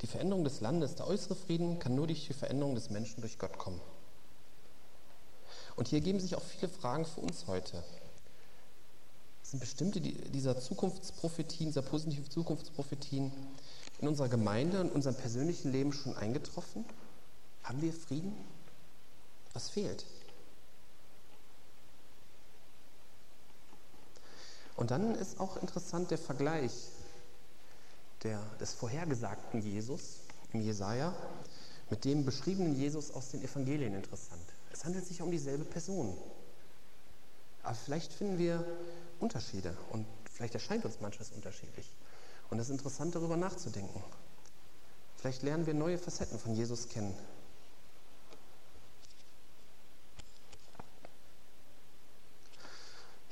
Die 0.00 0.08
Veränderung 0.08 0.42
des 0.42 0.60
Landes, 0.60 0.96
der 0.96 1.06
äußere 1.06 1.36
Frieden 1.36 1.78
kann 1.78 1.94
nur 1.94 2.08
durch 2.08 2.26
die 2.26 2.32
Veränderung 2.32 2.74
des 2.74 2.90
Menschen 2.90 3.20
durch 3.20 3.38
Gott 3.38 3.56
kommen. 3.56 3.80
Und 5.76 5.86
hier 5.86 6.00
geben 6.00 6.18
sich 6.18 6.34
auch 6.34 6.42
viele 6.42 6.68
Fragen 6.68 7.04
für 7.04 7.20
uns 7.20 7.46
heute. 7.46 7.80
Sind 9.44 9.60
bestimmte 9.60 10.00
dieser 10.00 10.58
Zukunftsprophetien, 10.58 11.68
dieser 11.68 11.82
positiven 11.82 12.28
Zukunftsprophetien 12.28 13.30
in 14.00 14.08
unserer 14.08 14.28
Gemeinde 14.28 14.80
und 14.80 14.90
unserem 14.90 15.14
persönlichen 15.14 15.70
Leben 15.70 15.92
schon 15.92 16.16
eingetroffen? 16.16 16.84
Haben 17.62 17.80
wir 17.82 17.92
Frieden? 17.92 18.34
Was 19.52 19.68
fehlt? 19.68 20.04
Und 24.80 24.90
dann 24.90 25.14
ist 25.14 25.38
auch 25.38 25.58
interessant 25.58 26.10
der 26.10 26.16
Vergleich 26.16 26.72
der, 28.22 28.40
des 28.58 28.72
vorhergesagten 28.72 29.60
Jesus 29.60 30.20
im 30.54 30.62
Jesaja 30.62 31.14
mit 31.90 32.06
dem 32.06 32.24
beschriebenen 32.24 32.74
Jesus 32.74 33.10
aus 33.10 33.28
den 33.28 33.42
Evangelien 33.42 33.94
interessant. 33.94 34.40
Es 34.72 34.86
handelt 34.86 35.04
sich 35.04 35.20
um 35.20 35.30
dieselbe 35.30 35.64
Person. 35.64 36.16
Aber 37.62 37.74
vielleicht 37.74 38.10
finden 38.10 38.38
wir 38.38 38.64
Unterschiede 39.18 39.76
und 39.90 40.06
vielleicht 40.32 40.54
erscheint 40.54 40.86
uns 40.86 40.98
manches 41.02 41.30
unterschiedlich. 41.32 41.94
Und 42.48 42.58
es 42.58 42.70
ist 42.70 42.72
interessant, 42.72 43.14
darüber 43.14 43.36
nachzudenken. 43.36 44.02
Vielleicht 45.18 45.42
lernen 45.42 45.66
wir 45.66 45.74
neue 45.74 45.98
Facetten 45.98 46.38
von 46.38 46.54
Jesus 46.54 46.88
kennen. 46.88 47.14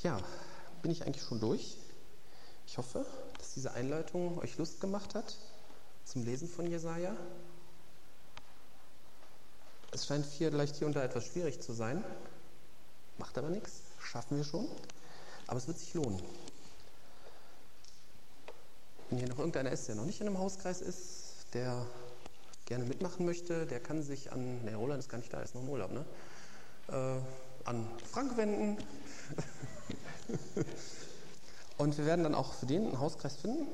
Ja, 0.03 0.21
bin 0.83 0.91
ich 0.91 1.05
eigentlich 1.05 1.23
schon 1.23 1.41
durch. 1.41 1.79
Ich 2.67 2.79
hoffe, 2.79 3.07
dass 3.39 3.55
diese 3.55 3.73
Einleitung 3.73 4.39
euch 4.39 4.59
Lust 4.59 4.81
gemacht 4.81 5.15
hat 5.15 5.37
zum 6.05 6.25
Lesen 6.25 6.49
von 6.49 6.67
Jesaja. 6.67 7.17
Es 9.91 10.07
scheint 10.07 10.27
vielleicht 10.27 10.77
hier 10.77 10.87
und 10.87 10.95
da 10.95 11.03
etwas 11.03 11.27
schwierig 11.27 11.61
zu 11.61 11.73
sein, 11.73 12.05
macht 13.17 13.39
aber 13.39 13.49
nichts, 13.49 13.83
schaffen 14.01 14.37
wir 14.37 14.45
schon. 14.45 14.69
Aber 15.47 15.57
es 15.57 15.67
wird 15.67 15.79
sich 15.79 15.95
lohnen. 15.95 16.23
Wenn 19.09 19.19
hier 19.19 19.29
noch 19.29 19.39
irgendeiner 19.39 19.73
ist, 19.73 19.89
der 19.89 19.95
noch 19.95 20.05
nicht 20.05 20.21
in 20.21 20.27
einem 20.27 20.39
Hauskreis 20.39 20.83
ist, 20.83 21.47
der 21.55 21.87
gerne 22.67 22.85
mitmachen 22.85 23.25
möchte, 23.25 23.67
der 23.67 23.81
kann 23.81 24.03
sich 24.03 24.31
an, 24.31 24.63
ne, 24.65 24.77
Roland 24.77 25.01
ist 25.01 25.09
gar 25.09 25.17
nicht 25.17 25.33
da, 25.33 25.41
ist 25.41 25.55
noch 25.55 25.63
im 25.63 25.71
Urlaub, 25.71 25.91
ne? 25.91 26.05
Äh, 26.89 27.67
an 27.67 27.89
Frank 28.11 28.37
wenden. 28.37 28.77
Und 31.79 31.97
wir 31.97 32.07
werden 32.07 32.25
dann 32.25 32.35
auch 32.35 32.55
für 32.55 32.67
den 32.67 32.87
einen 32.87 33.01
Hauskreis 33.01 33.37
finden. 33.37 33.67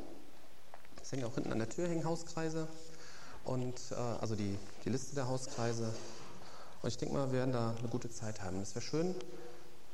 Es 1.02 1.12
hängen 1.12 1.24
auch 1.24 1.34
hinten 1.34 1.52
an 1.52 1.58
der 1.58 1.68
Tür 1.68 1.88
hängen 1.88 2.04
Hauskreise 2.04 2.68
und 3.44 3.74
äh, 3.90 3.94
also 3.94 4.34
die, 4.34 4.58
die 4.84 4.90
Liste 4.90 5.14
der 5.14 5.28
Hauskreise. 5.28 5.92
Und 6.82 6.88
ich 6.88 6.96
denke 6.96 7.14
mal, 7.14 7.26
wir 7.28 7.38
werden 7.38 7.52
da 7.52 7.74
eine 7.78 7.88
gute 7.88 8.10
Zeit 8.10 8.42
haben. 8.42 8.60
Es 8.60 8.74
wäre 8.74 8.84
schön, 8.84 9.14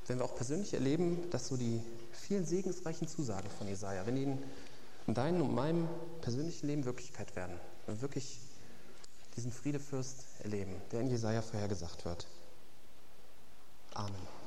wenn 0.07 0.19
wir 0.19 0.25
auch 0.25 0.35
persönlich 0.35 0.75
erleben, 0.75 1.31
dass 1.31 1.49
so 1.49 1.57
die 1.57 1.81
vielen 2.13 2.45
segensreichen 2.45 3.09
Zusagen 3.09 3.49
von 3.59 3.69
Jesaja, 3.69 4.07
wenn 4.07 4.17
die 4.17 4.23
in 5.07 5.15
deinem 5.15 5.43
und 5.43 5.55
meinem 5.55 5.89
persönlichen 6.21 6.67
Leben 6.67 6.85
Wirklichkeit 6.85 7.35
werden, 7.37 7.57
wenn 7.87 7.97
wir 7.97 8.03
wirklich 8.03 8.41
diesen 9.37 9.53
Friedefürst 9.53 10.25
erleben, 10.43 10.75
der 10.93 11.01
in 11.01 11.09
Jesaja 11.09 11.43
vorhergesagt 11.43 12.05
wird. 12.05 12.27
Amen. 13.95 14.31